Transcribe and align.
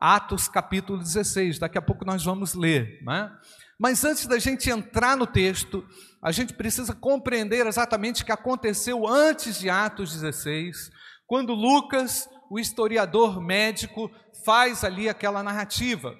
Atos 0.00 0.48
capítulo 0.48 0.98
16. 0.98 1.58
Daqui 1.58 1.76
a 1.76 1.82
pouco 1.82 2.06
nós 2.06 2.24
vamos 2.24 2.54
ler. 2.54 3.02
Né? 3.02 3.30
Mas 3.78 4.02
antes 4.02 4.26
da 4.26 4.38
gente 4.38 4.70
entrar 4.70 5.14
no 5.16 5.26
texto, 5.26 5.86
a 6.22 6.32
gente 6.32 6.54
precisa 6.54 6.94
compreender 6.94 7.66
exatamente 7.66 8.22
o 8.22 8.24
que 8.26 8.32
aconteceu 8.32 9.06
antes 9.06 9.58
de 9.58 9.68
Atos 9.68 10.12
16, 10.12 10.90
quando 11.26 11.52
Lucas, 11.52 12.28
o 12.50 12.58
historiador 12.58 13.40
médico, 13.42 14.10
faz 14.44 14.84
ali 14.84 15.08
aquela 15.08 15.42
narrativa. 15.42 16.14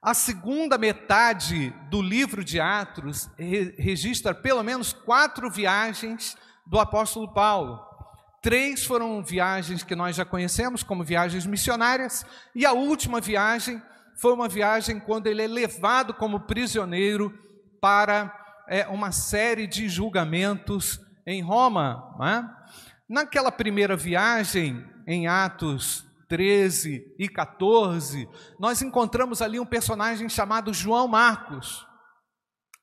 A 0.00 0.14
segunda 0.14 0.78
metade 0.78 1.70
do 1.90 2.00
livro 2.00 2.44
de 2.44 2.60
Atos 2.60 3.28
registra 3.76 4.32
pelo 4.32 4.62
menos 4.62 4.92
quatro 4.92 5.50
viagens 5.50 6.36
do 6.64 6.78
apóstolo 6.78 7.32
Paulo. 7.34 7.80
Três 8.46 8.84
foram 8.84 9.24
viagens 9.24 9.82
que 9.82 9.96
nós 9.96 10.14
já 10.14 10.24
conhecemos 10.24 10.84
como 10.84 11.02
viagens 11.02 11.44
missionárias, 11.44 12.24
e 12.54 12.64
a 12.64 12.72
última 12.72 13.20
viagem 13.20 13.82
foi 14.14 14.32
uma 14.32 14.46
viagem 14.48 15.00
quando 15.00 15.26
ele 15.26 15.42
é 15.42 15.48
levado 15.48 16.14
como 16.14 16.38
prisioneiro 16.38 17.36
para 17.80 18.32
é, 18.68 18.86
uma 18.86 19.10
série 19.10 19.66
de 19.66 19.88
julgamentos 19.88 21.00
em 21.26 21.42
Roma. 21.42 22.14
Né? 22.20 22.48
Naquela 23.08 23.50
primeira 23.50 23.96
viagem, 23.96 24.88
em 25.08 25.26
Atos 25.26 26.06
13 26.28 27.16
e 27.18 27.28
14, 27.28 28.28
nós 28.60 28.80
encontramos 28.80 29.42
ali 29.42 29.58
um 29.58 29.66
personagem 29.66 30.28
chamado 30.28 30.72
João 30.72 31.08
Marcos, 31.08 31.84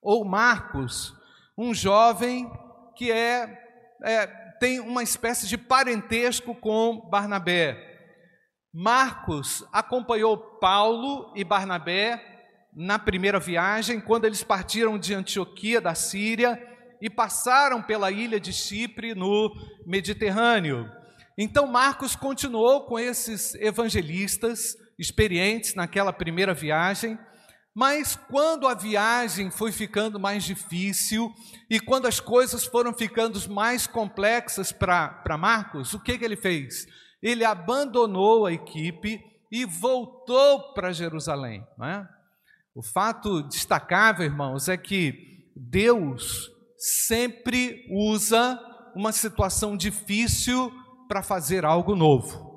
ou 0.01 0.25
Marcos, 0.25 1.15
um 1.57 1.73
jovem 1.73 2.51
que 2.97 3.09
é, 3.13 3.57
é, 4.03 4.42
tem 4.63 4.79
uma 4.79 5.03
espécie 5.03 5.45
de 5.45 5.57
parentesco 5.57 6.55
com 6.55 7.09
Barnabé. 7.09 7.77
Marcos 8.73 9.61
acompanhou 9.73 10.37
Paulo 10.37 11.33
e 11.35 11.43
Barnabé 11.43 12.23
na 12.73 12.97
primeira 12.97 13.41
viagem, 13.41 13.99
quando 13.99 14.23
eles 14.23 14.41
partiram 14.41 14.97
de 14.97 15.13
Antioquia 15.13 15.81
da 15.81 15.93
Síria 15.93 16.57
e 17.01 17.09
passaram 17.09 17.81
pela 17.81 18.09
ilha 18.09 18.39
de 18.39 18.53
Chipre 18.53 19.13
no 19.13 19.53
Mediterrâneo. 19.85 20.89
Então 21.37 21.67
Marcos 21.67 22.15
continuou 22.15 22.85
com 22.85 22.97
esses 22.97 23.55
evangelistas 23.55 24.77
experientes 24.97 25.75
naquela 25.75 26.13
primeira 26.13 26.53
viagem, 26.53 27.19
mas 27.75 28.15
quando 28.15 28.67
a 28.67 28.75
viagem 28.75 29.49
foi 29.49 29.71
ficando 29.71 30.19
mais 30.19 30.43
difícil 30.43 31.33
e 31.69 31.79
quando 31.79 32.05
as 32.05 32.19
coisas 32.19 32.65
foram 32.65 32.93
ficando 32.93 33.39
mais 33.49 33.87
complexas 33.87 34.71
para 34.71 35.37
Marcos, 35.39 35.93
o 35.93 35.99
que, 35.99 36.17
que 36.17 36.23
ele 36.23 36.35
fez? 36.35 36.85
Ele 37.21 37.43
abandonou 37.43 38.45
a 38.45 38.53
equipe 38.53 39.19
e 39.51 39.65
voltou 39.65 40.73
para 40.73 40.91
Jerusalém. 40.91 41.65
É? 41.81 42.05
O 42.75 42.83
fato 42.83 43.41
destacável, 43.43 44.25
irmãos, 44.25 44.67
é 44.67 44.77
que 44.77 45.51
Deus 45.55 46.51
sempre 46.77 47.87
usa 47.89 48.59
uma 48.95 49.11
situação 49.11 49.75
difícil 49.75 50.71
para 51.07 51.23
fazer 51.23 51.65
algo 51.65 51.95
novo. 51.95 52.52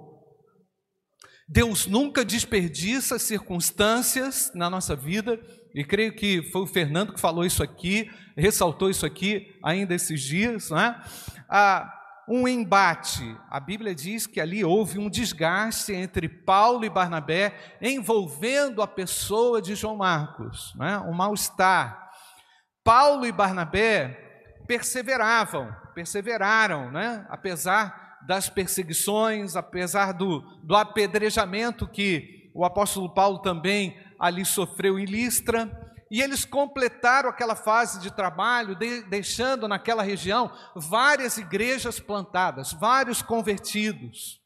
Deus 1.48 1.86
nunca 1.86 2.24
desperdiça 2.24 3.18
circunstâncias 3.18 4.50
na 4.54 4.68
nossa 4.68 4.96
vida, 4.96 5.40
e 5.74 5.84
creio 5.84 6.14
que 6.14 6.42
foi 6.50 6.62
o 6.62 6.66
Fernando 6.66 7.12
que 7.12 7.20
falou 7.20 7.44
isso 7.44 7.62
aqui, 7.62 8.10
ressaltou 8.36 8.90
isso 8.90 9.06
aqui 9.06 9.54
ainda 9.62 9.94
esses 9.94 10.20
dias, 10.20 10.70
né? 10.70 11.00
Ah, 11.48 11.92
um 12.28 12.48
embate. 12.48 13.36
A 13.48 13.60
Bíblia 13.60 13.94
diz 13.94 14.26
que 14.26 14.40
ali 14.40 14.64
houve 14.64 14.98
um 14.98 15.08
desgaste 15.08 15.92
entre 15.92 16.28
Paulo 16.28 16.84
e 16.84 16.90
Barnabé, 16.90 17.54
envolvendo 17.80 18.82
a 18.82 18.88
pessoa 18.88 19.62
de 19.62 19.74
João 19.76 19.96
Marcos, 19.96 20.74
né? 20.76 20.98
um 21.00 21.12
mal-estar. 21.12 22.10
Paulo 22.82 23.26
e 23.26 23.32
Barnabé 23.32 24.54
perseveravam, 24.66 25.72
perseveraram, 25.94 26.90
né? 26.90 27.24
apesar 27.30 28.05
das 28.26 28.48
perseguições, 28.48 29.56
apesar 29.56 30.12
do, 30.12 30.40
do 30.62 30.74
apedrejamento 30.74 31.86
que 31.86 32.50
o 32.54 32.64
apóstolo 32.64 33.08
Paulo 33.08 33.38
também 33.38 33.96
ali 34.18 34.44
sofreu 34.44 34.98
em 34.98 35.04
Listra, 35.04 35.86
e 36.10 36.22
eles 36.22 36.44
completaram 36.44 37.28
aquela 37.28 37.56
fase 37.56 38.00
de 38.00 38.10
trabalho, 38.10 38.74
de, 38.74 39.02
deixando 39.02 39.66
naquela 39.66 40.02
região 40.02 40.50
várias 40.74 41.36
igrejas 41.36 41.98
plantadas, 41.98 42.72
vários 42.72 43.22
convertidos. 43.22 44.40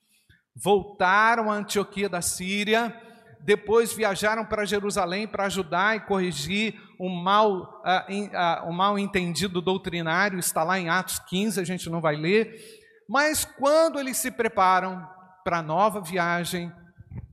Voltaram 0.56 1.50
a 1.50 1.54
Antioquia 1.54 2.08
da 2.08 2.22
Síria, 2.22 2.94
depois 3.42 3.92
viajaram 3.92 4.44
para 4.44 4.64
Jerusalém 4.64 5.26
para 5.26 5.46
ajudar 5.46 5.96
e 5.96 6.00
corrigir 6.00 6.80
um 6.98 7.08
mal, 7.08 7.82
uh, 7.84 8.10
in, 8.12 8.26
uh, 8.28 8.68
um 8.68 8.72
mal 8.72 8.98
entendido 8.98 9.62
doutrinário, 9.62 10.38
está 10.38 10.62
lá 10.62 10.78
em 10.78 10.88
Atos 10.88 11.18
15, 11.20 11.60
a 11.60 11.64
gente 11.64 11.88
não 11.88 12.00
vai 12.00 12.16
ler, 12.16 12.79
mas 13.10 13.44
quando 13.44 13.98
eles 13.98 14.18
se 14.18 14.30
preparam 14.30 15.04
para 15.42 15.58
a 15.58 15.62
nova 15.62 16.00
viagem, 16.00 16.72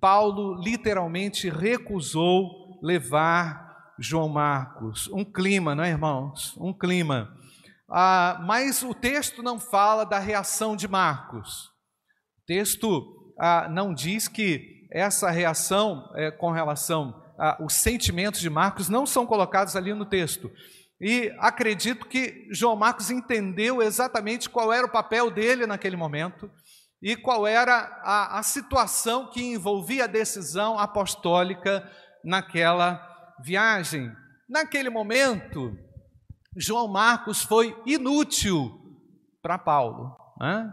Paulo 0.01 0.55
literalmente 0.55 1.51
recusou 1.51 2.79
levar 2.81 3.93
João 3.99 4.27
Marcos. 4.27 5.07
Um 5.09 5.23
clima, 5.23 5.75
não 5.75 5.83
é, 5.83 5.89
irmãos? 5.89 6.57
Um 6.57 6.73
clima. 6.73 7.31
Ah, 7.87 8.41
mas 8.43 8.81
o 8.81 8.91
texto 8.91 9.43
não 9.43 9.59
fala 9.59 10.03
da 10.03 10.17
reação 10.17 10.75
de 10.75 10.87
Marcos. 10.87 11.65
O 12.41 12.45
texto 12.47 13.31
ah, 13.39 13.67
não 13.69 13.93
diz 13.93 14.27
que 14.27 14.87
essa 14.91 15.29
reação 15.29 16.11
é, 16.15 16.31
com 16.31 16.49
relação 16.49 17.23
aos 17.37 17.73
sentimentos 17.73 18.39
de 18.39 18.49
Marcos 18.49 18.89
não 18.89 19.05
são 19.05 19.27
colocados 19.27 19.75
ali 19.75 19.93
no 19.93 20.07
texto. 20.07 20.49
E 20.99 21.33
acredito 21.37 22.07
que 22.07 22.47
João 22.51 22.75
Marcos 22.75 23.11
entendeu 23.11 23.81
exatamente 23.81 24.49
qual 24.49 24.73
era 24.73 24.85
o 24.85 24.91
papel 24.91 25.29
dele 25.29 25.67
naquele 25.67 25.95
momento 25.95 26.49
e 27.01 27.15
qual 27.15 27.45
era 27.45 28.01
a, 28.03 28.39
a 28.39 28.43
situação 28.43 29.29
que 29.29 29.41
envolvia 29.41 30.05
a 30.05 30.07
decisão 30.07 30.79
apostólica 30.79 31.87
naquela 32.23 32.99
viagem. 33.43 34.11
Naquele 34.49 34.89
momento, 34.89 35.77
João 36.55 36.87
Marcos 36.87 37.43
foi 37.43 37.79
inútil 37.85 38.71
para 39.41 39.59
Paulo. 39.59 40.17
Né? 40.39 40.71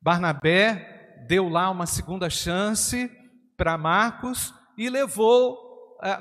Barnabé 0.00 1.24
deu 1.28 1.48
lá 1.48 1.70
uma 1.70 1.86
segunda 1.86 2.30
chance 2.30 3.10
para 3.56 3.76
Marcos 3.76 4.54
e 4.78 4.88
levou 4.88 5.69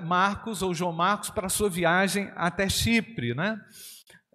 Marcos 0.02 0.62
ou 0.62 0.74
João 0.74 0.92
Marcos 0.92 1.30
para 1.30 1.50
sua 1.50 1.70
viagem 1.70 2.32
até 2.36 2.68
Chipre, 2.68 3.34
né? 3.34 3.60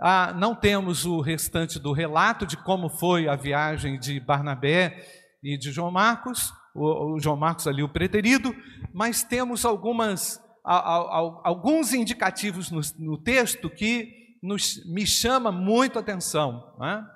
Ah, 0.00 0.32
não 0.36 0.54
temos 0.54 1.04
o 1.06 1.20
restante 1.20 1.78
do 1.78 1.92
relato 1.92 2.44
de 2.46 2.56
como 2.56 2.88
foi 2.88 3.28
a 3.28 3.36
viagem 3.36 3.98
de 3.98 4.18
Barnabé 4.18 5.06
e 5.42 5.56
de 5.56 5.70
João 5.70 5.90
Marcos, 5.90 6.52
o, 6.74 7.14
o 7.14 7.20
João 7.20 7.36
Marcos 7.36 7.66
ali 7.68 7.82
o 7.82 7.88
preterido, 7.88 8.54
mas 8.92 9.22
temos 9.22 9.64
algumas, 9.64 10.40
a, 10.64 10.76
a, 10.76 10.96
a, 10.96 11.40
alguns 11.44 11.92
indicativos 11.92 12.70
no, 12.70 12.80
no, 12.98 13.18
texto 13.18 13.70
que 13.70 14.36
nos, 14.42 14.84
me 14.86 15.06
chama 15.06 15.52
muito 15.52 15.98
a 15.98 16.02
atenção. 16.02 16.74
Né? 16.78 17.06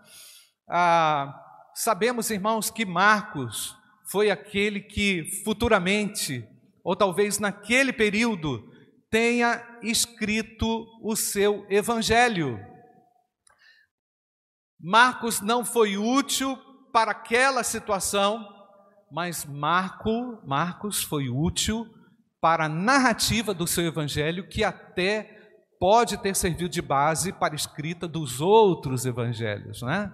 Ah, 0.71 1.35
sabemos, 1.75 2.31
irmãos, 2.31 2.71
que 2.71 2.87
Marcos 2.87 3.77
foi 4.05 4.31
aquele 4.31 4.81
que 4.81 5.43
futuramente 5.45 6.47
ou 6.89 6.97
talvez 6.97 7.39
naquele 7.39 7.93
período, 7.93 8.67
tenha 9.11 9.63
escrito 9.83 10.87
o 11.03 11.15
seu 11.15 11.67
evangelho. 11.69 12.59
Marcos 14.81 15.43
não 15.43 15.67
foi 15.67 15.99
útil 15.99 16.57
para 16.91 17.11
aquela 17.11 17.63
situação, 17.63 18.43
mas 19.13 19.45
Marco, 19.45 20.41
Marcos 20.47 21.03
foi 21.03 21.29
útil 21.29 21.87
para 22.41 22.65
a 22.65 22.71
narrativa 22.71 23.53
do 23.53 23.67
seu 23.67 23.85
evangelho, 23.85 24.49
que 24.49 24.65
até 24.65 25.25
pode 25.79 26.17
ter 26.17 26.35
servido 26.35 26.71
de 26.71 26.81
base 26.81 27.35
para 27.35 27.53
a 27.53 27.57
escrita 27.57 28.09
dos 28.09 28.41
outros 28.41 29.05
evangelhos, 29.05 29.83
né? 29.83 30.11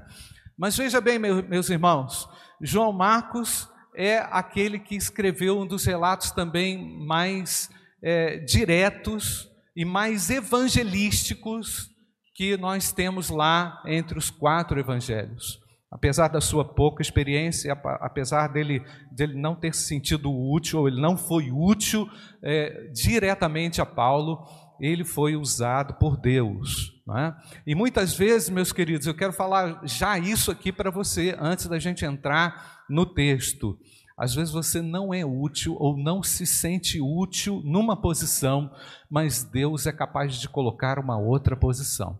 Mas 0.58 0.76
veja 0.76 1.00
bem, 1.00 1.20
meus 1.20 1.70
irmãos, 1.70 2.28
João 2.60 2.92
Marcos 2.92 3.72
é 3.94 4.18
aquele 4.30 4.78
que 4.78 4.96
escreveu 4.96 5.58
um 5.58 5.66
dos 5.66 5.84
relatos 5.84 6.30
também 6.30 6.78
mais 7.06 7.70
é, 8.02 8.38
diretos 8.38 9.48
e 9.76 9.84
mais 9.84 10.30
evangelísticos 10.30 11.90
que 12.34 12.56
nós 12.56 12.92
temos 12.92 13.30
lá 13.30 13.82
entre 13.86 14.18
os 14.18 14.30
quatro 14.30 14.78
evangelhos. 14.78 15.60
Apesar 15.90 16.26
da 16.26 16.40
sua 16.40 16.64
pouca 16.64 17.02
experiência, 17.02 17.72
apesar 18.00 18.48
dele, 18.48 18.84
dele 19.12 19.40
não 19.40 19.54
ter 19.54 19.72
se 19.72 19.86
sentido 19.86 20.28
útil, 20.28 20.80
ou 20.80 20.88
ele 20.88 21.00
não 21.00 21.16
foi 21.16 21.52
útil 21.52 22.08
é, 22.42 22.90
diretamente 22.92 23.80
a 23.80 23.86
Paulo, 23.86 24.44
ele 24.80 25.04
foi 25.04 25.36
usado 25.36 25.94
por 25.94 26.16
Deus. 26.16 26.93
É? 27.12 27.34
E 27.66 27.74
muitas 27.74 28.14
vezes, 28.14 28.48
meus 28.48 28.72
queridos, 28.72 29.06
eu 29.06 29.14
quero 29.14 29.32
falar 29.32 29.82
já 29.84 30.18
isso 30.18 30.50
aqui 30.50 30.72
para 30.72 30.90
você, 30.90 31.36
antes 31.38 31.66
da 31.66 31.78
gente 31.78 32.02
entrar 32.02 32.82
no 32.88 33.04
texto. 33.04 33.78
Às 34.16 34.34
vezes 34.34 34.52
você 34.52 34.80
não 34.80 35.12
é 35.12 35.24
útil 35.24 35.76
ou 35.78 35.98
não 35.98 36.22
se 36.22 36.46
sente 36.46 37.00
útil 37.00 37.60
numa 37.62 38.00
posição, 38.00 38.70
mas 39.10 39.44
Deus 39.44 39.86
é 39.86 39.92
capaz 39.92 40.36
de 40.36 40.48
colocar 40.48 40.98
uma 40.98 41.18
outra 41.18 41.54
posição. 41.54 42.18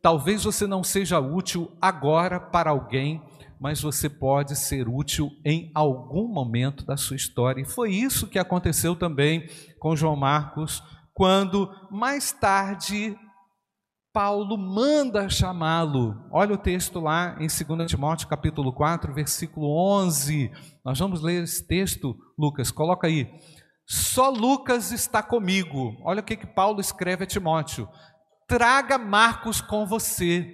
Talvez 0.00 0.44
você 0.44 0.66
não 0.66 0.82
seja 0.82 1.20
útil 1.20 1.70
agora 1.80 2.40
para 2.40 2.70
alguém, 2.70 3.22
mas 3.60 3.82
você 3.82 4.08
pode 4.08 4.56
ser 4.56 4.88
útil 4.88 5.30
em 5.44 5.70
algum 5.74 6.26
momento 6.26 6.86
da 6.86 6.96
sua 6.96 7.16
história. 7.16 7.60
E 7.60 7.66
foi 7.66 7.92
isso 7.92 8.26
que 8.26 8.38
aconteceu 8.38 8.96
também 8.96 9.46
com 9.78 9.94
João 9.94 10.16
Marcos, 10.16 10.82
quando 11.12 11.70
mais 11.90 12.32
tarde 12.32 13.14
Paulo 14.12 14.58
manda 14.58 15.28
chamá-lo. 15.28 16.26
Olha 16.32 16.54
o 16.54 16.58
texto 16.58 16.98
lá 16.98 17.36
em 17.38 17.46
2 17.46 17.88
Timóteo 17.88 18.26
capítulo 18.26 18.72
4, 18.72 19.14
versículo 19.14 19.68
11. 20.02 20.50
Nós 20.84 20.98
vamos 20.98 21.22
ler 21.22 21.44
esse 21.44 21.64
texto, 21.64 22.16
Lucas, 22.36 22.72
coloca 22.72 23.06
aí. 23.06 23.30
Só 23.86 24.28
Lucas 24.28 24.90
está 24.90 25.22
comigo. 25.22 25.96
Olha 26.02 26.20
o 26.20 26.24
que, 26.24 26.36
que 26.36 26.46
Paulo 26.46 26.80
escreve 26.80 27.22
a 27.22 27.26
Timóteo. 27.26 27.88
Traga 28.48 28.98
Marcos 28.98 29.60
com 29.60 29.86
você, 29.86 30.44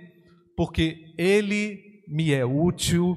porque 0.54 1.14
ele 1.16 2.04
me 2.06 2.34
é 2.34 2.44
útil 2.44 3.16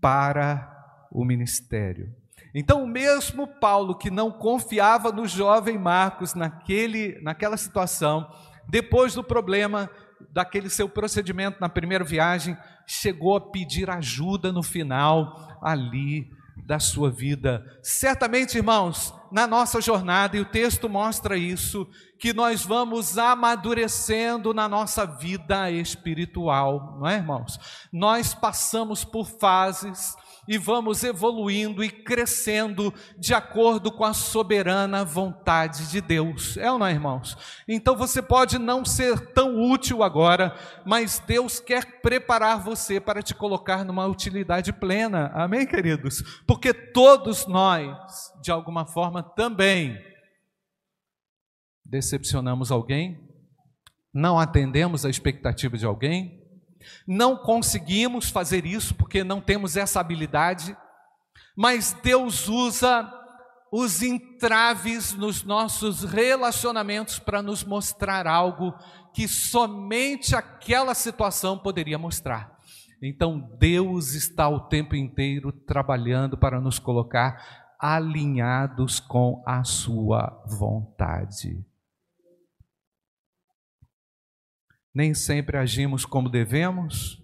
para 0.00 0.70
o 1.10 1.24
ministério. 1.24 2.14
Então, 2.54 2.84
o 2.84 2.86
mesmo 2.86 3.48
Paulo 3.48 3.98
que 3.98 4.10
não 4.10 4.30
confiava 4.30 5.10
no 5.10 5.26
jovem 5.26 5.76
Marcos 5.76 6.34
naquele, 6.34 7.20
naquela 7.20 7.56
situação, 7.56 8.28
depois 8.68 9.14
do 9.14 9.22
problema, 9.22 9.90
daquele 10.30 10.70
seu 10.70 10.88
procedimento 10.88 11.60
na 11.60 11.68
primeira 11.68 12.04
viagem, 12.04 12.56
chegou 12.86 13.36
a 13.36 13.40
pedir 13.40 13.90
ajuda 13.90 14.52
no 14.52 14.62
final, 14.62 15.58
ali 15.62 16.30
da 16.56 16.78
sua 16.78 17.10
vida. 17.10 17.64
Certamente, 17.82 18.56
irmãos, 18.56 19.12
na 19.30 19.46
nossa 19.46 19.80
jornada, 19.80 20.36
e 20.36 20.40
o 20.40 20.44
texto 20.44 20.88
mostra 20.88 21.36
isso, 21.36 21.86
que 22.18 22.32
nós 22.32 22.64
vamos 22.64 23.18
amadurecendo 23.18 24.54
na 24.54 24.68
nossa 24.68 25.04
vida 25.04 25.70
espiritual, 25.70 26.96
não 26.98 27.08
é, 27.08 27.16
irmãos? 27.16 27.58
Nós 27.92 28.34
passamos 28.34 29.04
por 29.04 29.26
fases 29.26 30.16
e 30.46 30.58
vamos 30.58 31.02
evoluindo 31.02 31.82
e 31.82 31.90
crescendo 31.90 32.92
de 33.18 33.34
acordo 33.34 33.90
com 33.90 34.04
a 34.04 34.12
soberana 34.12 35.04
vontade 35.04 35.90
de 35.90 36.00
Deus. 36.00 36.56
É 36.56 36.70
ou 36.70 36.78
não 36.78 36.86
é, 36.86 36.92
irmãos? 36.92 37.36
Então 37.66 37.96
você 37.96 38.20
pode 38.20 38.58
não 38.58 38.84
ser 38.84 39.32
tão 39.32 39.60
útil 39.60 40.02
agora, 40.02 40.56
mas 40.84 41.18
Deus 41.26 41.60
quer 41.60 42.00
preparar 42.00 42.60
você 42.60 43.00
para 43.00 43.22
te 43.22 43.34
colocar 43.34 43.84
numa 43.84 44.06
utilidade 44.06 44.72
plena. 44.72 45.30
Amém, 45.34 45.66
queridos? 45.66 46.22
Porque 46.46 46.72
todos 46.72 47.46
nós, 47.46 48.32
de 48.42 48.50
alguma 48.50 48.86
forma, 48.86 49.22
também 49.22 49.98
decepcionamos 51.84 52.70
alguém, 52.70 53.20
não 54.12 54.38
atendemos 54.38 55.04
a 55.04 55.10
expectativa 55.10 55.76
de 55.76 55.84
alguém, 55.84 56.43
não 57.06 57.36
conseguimos 57.36 58.30
fazer 58.30 58.66
isso 58.66 58.94
porque 58.94 59.22
não 59.22 59.40
temos 59.40 59.76
essa 59.76 60.00
habilidade, 60.00 60.76
mas 61.56 61.96
Deus 62.02 62.48
usa 62.48 63.12
os 63.70 64.02
entraves 64.02 65.14
nos 65.14 65.42
nossos 65.42 66.04
relacionamentos 66.04 67.18
para 67.18 67.42
nos 67.42 67.64
mostrar 67.64 68.26
algo 68.26 68.72
que 69.12 69.26
somente 69.26 70.36
aquela 70.36 70.94
situação 70.94 71.58
poderia 71.58 71.98
mostrar. 71.98 72.56
Então 73.02 73.38
Deus 73.58 74.14
está 74.14 74.48
o 74.48 74.60
tempo 74.60 74.94
inteiro 74.94 75.52
trabalhando 75.52 76.38
para 76.38 76.60
nos 76.60 76.78
colocar 76.78 77.74
alinhados 77.78 79.00
com 79.00 79.42
a 79.44 79.64
sua 79.64 80.42
vontade. 80.46 81.64
Nem 84.94 85.12
sempre 85.12 85.56
agimos 85.56 86.04
como 86.04 86.28
devemos, 86.28 87.20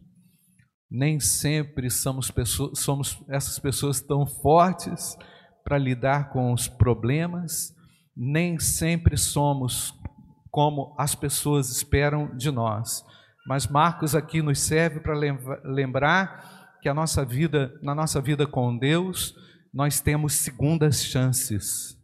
nem 0.90 1.20
sempre 1.20 1.88
somos, 1.88 2.30
pessoas, 2.30 2.80
somos 2.80 3.22
essas 3.28 3.58
pessoas 3.58 4.00
tão 4.00 4.26
fortes 4.26 5.16
para 5.62 5.78
lidar 5.78 6.30
com 6.30 6.52
os 6.52 6.66
problemas, 6.66 7.72
nem 8.16 8.58
sempre 8.58 9.16
somos 9.16 9.94
como 10.50 10.96
as 10.98 11.14
pessoas 11.14 11.70
esperam 11.70 12.36
de 12.36 12.50
nós. 12.50 13.04
Mas 13.46 13.68
Marcos 13.68 14.16
aqui 14.16 14.42
nos 14.42 14.58
serve 14.58 14.98
para 14.98 15.14
lembrar 15.64 16.78
que 16.82 16.88
a 16.88 16.94
nossa 16.94 17.24
vida, 17.24 17.72
na 17.82 17.94
nossa 17.94 18.20
vida 18.20 18.46
com 18.46 18.76
Deus, 18.76 19.34
nós 19.72 20.00
temos 20.00 20.34
segundas 20.34 21.04
chances 21.04 21.99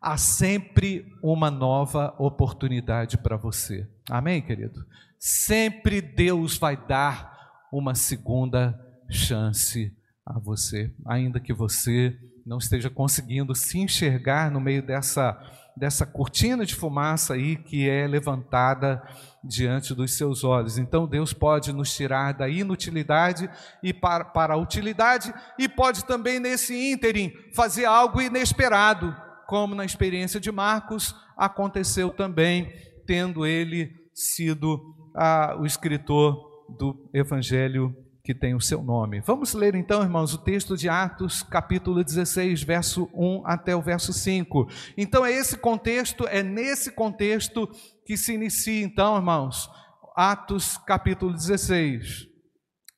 há 0.00 0.16
sempre 0.16 1.06
uma 1.22 1.50
nova 1.50 2.14
oportunidade 2.18 3.18
para 3.18 3.36
você. 3.36 3.88
Amém, 4.10 4.42
querido? 4.42 4.84
Sempre 5.18 6.00
Deus 6.00 6.56
vai 6.56 6.76
dar 6.76 7.36
uma 7.72 7.94
segunda 7.94 8.78
chance 9.10 9.92
a 10.24 10.38
você, 10.38 10.92
ainda 11.06 11.40
que 11.40 11.52
você 11.52 12.18
não 12.44 12.58
esteja 12.58 12.88
conseguindo 12.88 13.54
se 13.54 13.78
enxergar 13.78 14.50
no 14.50 14.60
meio 14.60 14.82
dessa 14.82 15.38
dessa 15.76 16.06
cortina 16.06 16.64
de 16.64 16.74
fumaça 16.74 17.34
aí 17.34 17.54
que 17.54 17.86
é 17.86 18.06
levantada 18.06 19.02
diante 19.44 19.94
dos 19.94 20.16
seus 20.16 20.42
olhos. 20.42 20.78
Então 20.78 21.06
Deus 21.06 21.34
pode 21.34 21.70
nos 21.70 21.94
tirar 21.94 22.32
da 22.32 22.48
inutilidade 22.48 23.50
e 23.82 23.92
para, 23.92 24.24
para 24.24 24.54
a 24.54 24.56
utilidade 24.56 25.34
e 25.58 25.68
pode 25.68 26.06
também 26.06 26.40
nesse 26.40 26.74
ínterim 26.74 27.30
fazer 27.52 27.84
algo 27.84 28.22
inesperado 28.22 29.14
como 29.46 29.74
na 29.74 29.84
experiência 29.84 30.40
de 30.40 30.50
Marcos 30.50 31.14
aconteceu 31.36 32.10
também, 32.10 32.72
tendo 33.06 33.46
ele 33.46 33.90
sido 34.12 34.80
ah, 35.14 35.56
o 35.58 35.66
escritor 35.66 36.64
do 36.68 37.08
evangelho 37.12 37.94
que 38.26 38.34
tem 38.34 38.56
o 38.56 38.60
seu 38.60 38.82
nome. 38.82 39.20
Vamos 39.20 39.54
ler 39.54 39.76
então, 39.76 40.02
irmãos, 40.02 40.34
o 40.34 40.38
texto 40.38 40.76
de 40.76 40.88
Atos, 40.88 41.44
capítulo 41.44 42.02
16, 42.02 42.60
verso 42.64 43.08
1 43.14 43.46
até 43.46 43.76
o 43.76 43.80
verso 43.80 44.12
5. 44.12 44.68
Então 44.98 45.24
é 45.24 45.30
esse 45.30 45.56
contexto, 45.56 46.26
é 46.26 46.42
nesse 46.42 46.90
contexto 46.90 47.68
que 48.04 48.16
se 48.16 48.34
inicia 48.34 48.82
então, 48.82 49.14
irmãos, 49.16 49.70
Atos 50.16 50.76
capítulo 50.78 51.32
16. 51.32 52.26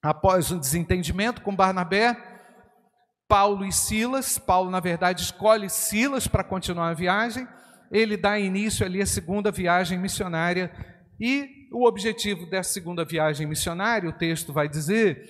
Após 0.02 0.50
um 0.50 0.58
desentendimento 0.58 1.42
com 1.42 1.54
Barnabé, 1.54 2.16
Paulo 3.28 3.64
e 3.64 3.70
Silas. 3.70 4.38
Paulo, 4.38 4.70
na 4.70 4.80
verdade, 4.80 5.22
escolhe 5.22 5.68
Silas 5.68 6.26
para 6.26 6.42
continuar 6.42 6.88
a 6.88 6.94
viagem. 6.94 7.46
Ele 7.92 8.16
dá 8.16 8.38
início 8.38 8.84
ali 8.84 9.02
à 9.02 9.06
segunda 9.06 9.52
viagem 9.52 9.98
missionária. 9.98 10.72
E 11.20 11.68
o 11.72 11.86
objetivo 11.86 12.48
dessa 12.48 12.72
segunda 12.72 13.04
viagem 13.04 13.46
missionária, 13.46 14.08
o 14.08 14.12
texto 14.12 14.52
vai 14.52 14.68
dizer, 14.68 15.22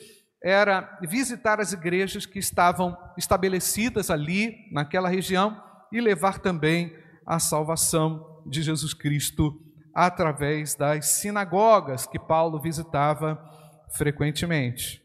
era 0.43 0.99
visitar 1.02 1.61
as 1.61 1.73
igrejas 1.73 2.25
que 2.25 2.38
estavam 2.38 2.97
estabelecidas 3.17 4.11
ali, 4.11 4.55
naquela 4.71 5.09
região, 5.09 5.61
e 5.93 6.00
levar 6.00 6.38
também 6.38 6.95
a 7.26 7.38
salvação 7.38 8.43
de 8.47 8.62
Jesus 8.62 8.95
Cristo 8.95 9.61
através 9.95 10.76
das 10.76 11.07
sinagogas 11.07 12.07
que 12.07 12.19
Paulo 12.19 12.61
visitava 12.61 13.43
frequentemente. 13.90 15.02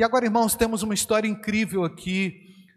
E 0.00 0.02
agora, 0.02 0.24
irmãos, 0.24 0.54
temos 0.54 0.82
uma 0.82 0.94
história 0.94 1.28
incrível 1.28 1.84
aqui 1.84 2.32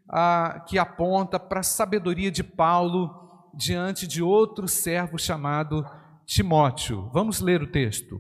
ah, 0.10 0.62
que 0.68 0.78
aponta 0.78 1.40
para 1.40 1.62
a 1.62 1.64
sabedoria 1.64 2.30
de 2.30 2.44
Paulo 2.44 3.50
diante 3.56 4.06
de 4.06 4.22
outro 4.22 4.68
servo 4.68 5.18
chamado 5.18 5.86
Timóteo. 6.26 7.10
Vamos 7.14 7.40
ler 7.40 7.64
o 7.64 7.72
texto. 7.72 8.20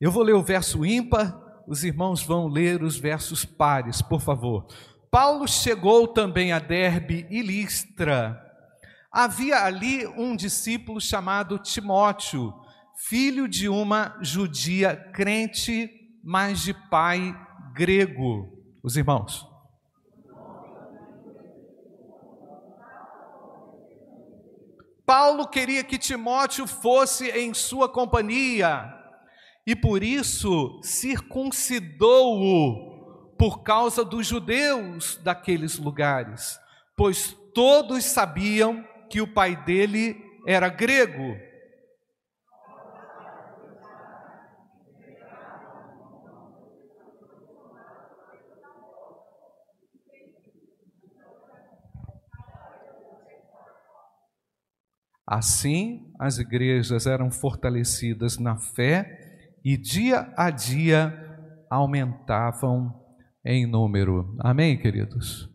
Eu 0.00 0.10
vou 0.10 0.22
ler 0.22 0.32
o 0.32 0.42
verso 0.42 0.86
ímpar, 0.86 1.38
os 1.66 1.84
irmãos 1.84 2.22
vão 2.22 2.48
ler 2.48 2.82
os 2.82 2.96
versos 2.96 3.44
pares, 3.44 4.00
por 4.00 4.22
favor. 4.22 4.66
Paulo 5.10 5.46
chegou 5.46 6.08
também 6.08 6.50
a 6.50 6.58
Derbe 6.58 7.26
e 7.28 7.42
Listra. 7.42 8.42
Havia 9.12 9.64
ali 9.64 10.06
um 10.06 10.34
discípulo 10.34 10.98
chamado 10.98 11.58
Timóteo, 11.58 12.54
filho 13.06 13.46
de 13.46 13.68
uma 13.68 14.16
judia 14.22 14.96
crente 15.12 15.98
mas 16.30 16.60
de 16.60 16.74
pai 16.74 17.34
grego. 17.72 18.52
Os 18.82 18.98
irmãos. 18.98 19.48
Paulo 25.06 25.48
queria 25.48 25.82
que 25.82 25.96
Timóteo 25.96 26.66
fosse 26.66 27.30
em 27.30 27.54
sua 27.54 27.88
companhia 27.88 28.94
e 29.66 29.74
por 29.74 30.02
isso 30.02 30.78
circuncidou-o 30.82 33.30
por 33.38 33.62
causa 33.62 34.04
dos 34.04 34.26
judeus 34.26 35.18
daqueles 35.24 35.78
lugares, 35.78 36.60
pois 36.94 37.34
todos 37.54 38.04
sabiam 38.04 38.86
que 39.08 39.22
o 39.22 39.32
pai 39.32 39.56
dele 39.56 40.22
era 40.46 40.68
grego. 40.68 41.47
Assim, 55.30 56.10
as 56.18 56.38
igrejas 56.38 57.06
eram 57.06 57.30
fortalecidas 57.30 58.38
na 58.38 58.56
fé 58.56 59.50
e 59.62 59.76
dia 59.76 60.32
a 60.34 60.48
dia 60.48 61.12
aumentavam 61.68 62.98
em 63.44 63.66
número. 63.66 64.34
Amém, 64.38 64.78
queridos? 64.78 65.46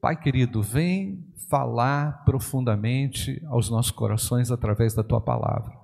Pai 0.00 0.18
querido, 0.18 0.62
vem 0.62 1.22
falar 1.50 2.24
profundamente 2.24 3.44
aos 3.48 3.68
nossos 3.68 3.90
corações 3.90 4.50
através 4.50 4.94
da 4.94 5.04
tua 5.04 5.20
palavra. 5.20 5.76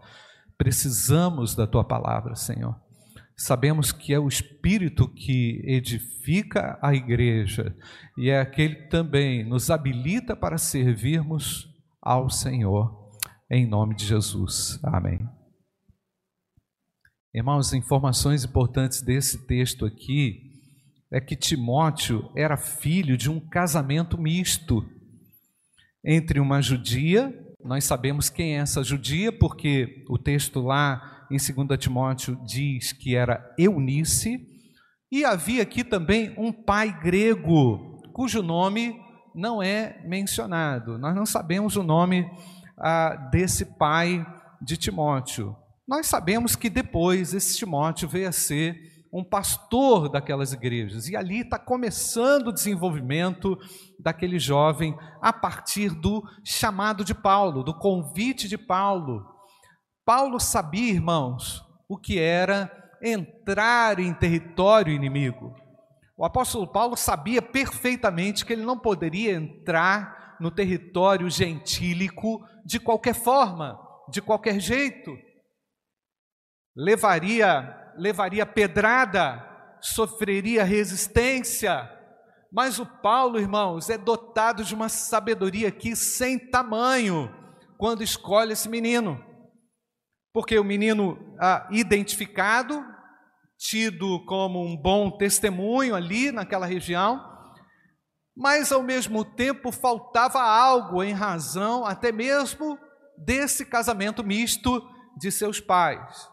Precisamos 0.56 1.54
da 1.54 1.66
tua 1.66 1.84
palavra, 1.84 2.34
Senhor. 2.34 2.74
Sabemos 3.36 3.92
que 3.92 4.14
é 4.14 4.18
o 4.18 4.26
Espírito 4.26 5.06
que 5.06 5.60
edifica 5.66 6.78
a 6.80 6.94
igreja 6.94 7.76
e 8.16 8.30
é 8.30 8.40
aquele 8.40 8.76
que 8.76 8.88
também 8.88 9.44
nos 9.44 9.68
habilita 9.68 10.34
para 10.34 10.56
servirmos 10.56 11.68
ao 12.00 12.30
Senhor, 12.30 13.03
em 13.50 13.66
nome 13.66 13.94
de 13.94 14.06
Jesus. 14.06 14.78
Amém. 14.82 15.20
Irmãos, 17.32 17.72
informações 17.72 18.44
importantes 18.44 19.02
desse 19.02 19.46
texto 19.46 19.84
aqui 19.84 20.52
é 21.12 21.20
que 21.20 21.36
Timóteo 21.36 22.30
era 22.36 22.56
filho 22.56 23.16
de 23.16 23.30
um 23.30 23.40
casamento 23.40 24.16
misto 24.16 24.84
entre 26.04 26.38
uma 26.38 26.60
judia, 26.60 27.32
nós 27.64 27.84
sabemos 27.84 28.28
quem 28.28 28.56
é 28.56 28.60
essa 28.60 28.84
judia, 28.84 29.32
porque 29.32 30.04
o 30.08 30.18
texto 30.18 30.60
lá 30.60 31.26
em 31.30 31.36
2 31.36 31.78
Timóteo 31.78 32.38
diz 32.44 32.92
que 32.92 33.16
era 33.16 33.54
Eunice, 33.58 34.46
e 35.10 35.24
havia 35.24 35.62
aqui 35.62 35.82
também 35.82 36.34
um 36.36 36.52
pai 36.52 37.00
grego, 37.00 38.02
cujo 38.12 38.42
nome 38.42 39.00
não 39.34 39.62
é 39.62 40.02
mencionado. 40.04 40.98
Nós 40.98 41.14
não 41.14 41.24
sabemos 41.24 41.76
o 41.76 41.82
nome 41.82 42.30
ah, 42.78 43.28
desse 43.30 43.64
pai 43.64 44.26
de 44.60 44.76
Timóteo. 44.76 45.56
Nós 45.86 46.06
sabemos 46.06 46.56
que 46.56 46.70
depois 46.70 47.34
esse 47.34 47.56
Timóteo 47.56 48.08
veio 48.08 48.28
a 48.28 48.32
ser 48.32 48.76
um 49.12 49.22
pastor 49.22 50.08
daquelas 50.08 50.52
igrejas, 50.52 51.08
e 51.08 51.16
ali 51.16 51.40
está 51.42 51.56
começando 51.56 52.48
o 52.48 52.52
desenvolvimento 52.52 53.56
daquele 54.00 54.40
jovem 54.40 54.96
a 55.22 55.32
partir 55.32 55.90
do 55.90 56.22
chamado 56.42 57.04
de 57.04 57.14
Paulo, 57.14 57.62
do 57.62 57.72
convite 57.72 58.48
de 58.48 58.58
Paulo 58.58 59.34
Paulo 60.04 60.38
sabia, 60.38 60.92
irmãos, 60.92 61.64
o 61.88 61.96
que 61.96 62.18
era 62.18 62.70
entrar 63.02 63.98
em 63.98 64.12
território 64.12 64.92
inimigo. 64.92 65.54
O 66.16 66.26
apóstolo 66.26 66.66
Paulo 66.66 66.94
sabia 66.94 67.40
perfeitamente 67.40 68.44
que 68.44 68.52
ele 68.52 68.64
não 68.64 68.78
poderia 68.78 69.32
entrar 69.32 70.23
no 70.40 70.50
território 70.50 71.28
gentílico 71.30 72.46
de 72.64 72.78
qualquer 72.78 73.14
forma, 73.14 73.78
de 74.08 74.20
qualquer 74.20 74.60
jeito. 74.60 75.16
Levaria, 76.76 77.92
levaria 77.96 78.44
pedrada, 78.44 79.42
sofreria 79.80 80.64
resistência. 80.64 81.90
Mas 82.52 82.78
o 82.78 82.86
Paulo, 82.86 83.38
irmãos, 83.38 83.90
é 83.90 83.98
dotado 83.98 84.64
de 84.64 84.74
uma 84.74 84.88
sabedoria 84.88 85.68
aqui 85.68 85.96
sem 85.96 86.38
tamanho 86.38 87.32
quando 87.76 88.02
escolhe 88.02 88.52
esse 88.52 88.68
menino 88.68 89.34
porque 90.34 90.58
o 90.58 90.64
menino 90.64 91.16
ah, 91.40 91.68
identificado, 91.70 92.84
tido 93.56 94.26
como 94.26 94.60
um 94.60 94.76
bom 94.76 95.16
testemunho 95.16 95.94
ali 95.94 96.32
naquela 96.32 96.66
região, 96.66 97.22
mas 98.36 98.72
ao 98.72 98.82
mesmo 98.82 99.24
tempo 99.24 99.70
faltava 99.70 100.42
algo 100.42 101.02
em 101.02 101.12
razão 101.12 101.84
até 101.84 102.10
mesmo 102.10 102.78
desse 103.16 103.64
casamento 103.64 104.24
misto 104.24 104.82
de 105.16 105.30
seus 105.30 105.60
pais. 105.60 106.28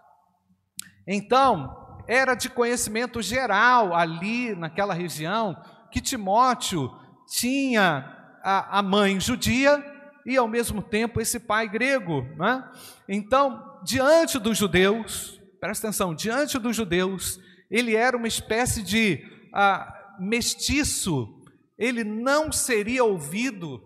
Então, 1.08 1.78
era 2.08 2.34
de 2.34 2.50
conhecimento 2.50 3.22
geral 3.22 3.94
ali 3.96 4.56
naquela 4.56 4.94
região 4.94 5.56
que 5.92 6.02
Timóteo 6.02 6.92
tinha 7.28 8.18
a, 8.44 8.80
a 8.80 8.82
mãe 8.82 9.20
judia 9.20 9.84
e 10.26 10.38
ao 10.38 10.48
mesmo 10.48 10.82
tempo 10.82 11.22
esse 11.22 11.40
pai 11.40 11.68
grego. 11.68 12.24
Né? 12.38 12.64
Então, 13.08 13.80
diante 13.84 14.40
dos 14.40 14.58
judeus, 14.58 15.40
presta 15.60 15.88
atenção, 15.88 16.14
diante 16.16 16.58
dos 16.58 16.76
judeus, 16.76 17.40
ele 17.70 17.96
era 17.96 18.18
uma 18.18 18.28
espécie 18.28 18.82
de 18.84 19.24
ah, 19.54 20.16
mestiço, 20.20 21.41
ele 21.82 22.04
não 22.04 22.52
seria 22.52 23.04
ouvido, 23.04 23.82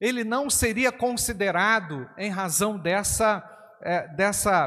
ele 0.00 0.24
não 0.24 0.48
seria 0.48 0.90
considerado 0.90 2.08
em 2.16 2.30
razão 2.30 2.78
dessa, 2.78 3.44
é, 3.82 4.08
dessa 4.16 4.66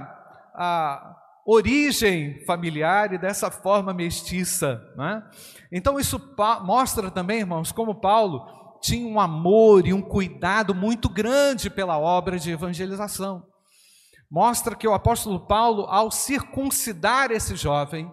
ah, 0.56 1.16
origem 1.46 2.46
familiar 2.46 3.14
e 3.14 3.18
dessa 3.18 3.50
forma 3.50 3.94
mestiça. 3.94 4.82
Né? 4.96 5.24
Então, 5.72 6.00
isso 6.00 6.22
mostra 6.64 7.10
também, 7.10 7.40
irmãos, 7.40 7.72
como 7.72 8.00
Paulo 8.00 8.46
tinha 8.82 9.08
um 9.08 9.20
amor 9.20 9.88
e 9.88 9.94
um 9.94 10.02
cuidado 10.02 10.76
muito 10.76 11.10
grande 11.10 11.70
pela 11.70 11.98
obra 11.98 12.38
de 12.38 12.52
evangelização 12.52 13.44
mostra 14.30 14.76
que 14.76 14.88
o 14.88 14.94
apóstolo 14.94 15.40
Paulo, 15.40 15.84
ao 15.84 16.12
circuncidar 16.12 17.32
esse 17.32 17.56
jovem, 17.56 18.12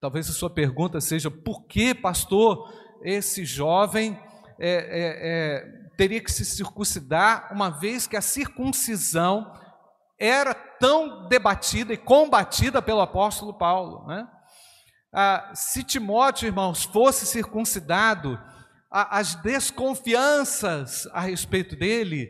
talvez 0.00 0.28
a 0.28 0.32
sua 0.32 0.50
pergunta 0.50 1.00
seja: 1.00 1.30
por 1.30 1.66
que, 1.66 1.94
pastor, 1.94 2.72
esse 3.02 3.44
jovem 3.44 4.18
é, 4.58 4.70
é, 4.70 5.18
é, 5.22 5.88
teria 5.96 6.20
que 6.20 6.30
se 6.30 6.44
circuncidar, 6.44 7.48
uma 7.52 7.70
vez 7.70 8.06
que 8.06 8.16
a 8.16 8.22
circuncisão 8.22 9.52
era 10.18 10.54
tão 10.54 11.28
debatida 11.28 11.92
e 11.92 11.96
combatida 11.96 12.80
pelo 12.80 13.00
apóstolo 13.00 13.54
Paulo? 13.54 14.06
Né? 14.06 14.26
Ah, 15.12 15.52
se 15.54 15.82
Timóteo, 15.82 16.46
irmãos, 16.46 16.84
fosse 16.84 17.26
circuncidado, 17.26 18.38
as 18.90 19.34
desconfianças 19.36 21.06
a 21.12 21.20
respeito 21.20 21.74
dele 21.74 22.28